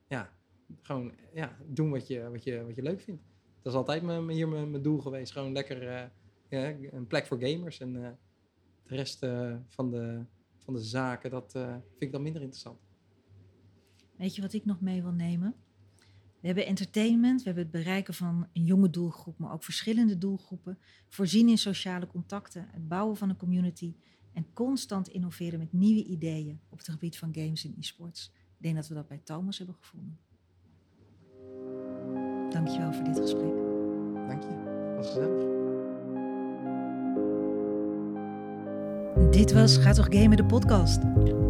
[0.08, 0.32] ja,
[0.82, 3.22] gewoon ja, doen wat je, wat, je, wat je leuk vindt.
[3.62, 5.32] Dat is altijd mijn, hier mijn, mijn doel geweest.
[5.32, 6.10] Gewoon lekker
[6.48, 7.80] ja, een plek voor gamers.
[7.80, 8.08] En uh,
[8.86, 10.24] de rest uh, van, de,
[10.58, 12.78] van de zaken, dat uh, vind ik dan minder interessant.
[14.16, 15.54] Weet je wat ik nog mee wil nemen?
[16.40, 20.78] We hebben entertainment, we hebben het bereiken van een jonge doelgroep, maar ook verschillende doelgroepen.
[21.08, 23.94] Voorzien in sociale contacten, het bouwen van een community
[24.32, 28.32] en constant innoveren met nieuwe ideeën op het gebied van games en e-sports.
[28.34, 30.18] Ik denk dat we dat bij Thomas hebben gevonden.
[32.50, 33.56] Dankjewel voor dit gesprek.
[34.28, 34.94] Dank je.
[34.96, 35.57] Was gezellig.
[39.30, 40.98] Dit was Ga toch gamen de podcast.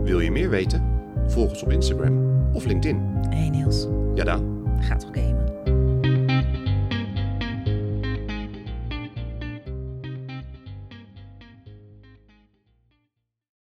[0.04, 0.82] Wil je meer weten?
[1.26, 3.00] Volg ons op Instagram of LinkedIn.
[3.28, 3.86] Hey Niels.
[4.14, 4.62] Ja, Daan.
[4.80, 5.57] Ga toch gamen.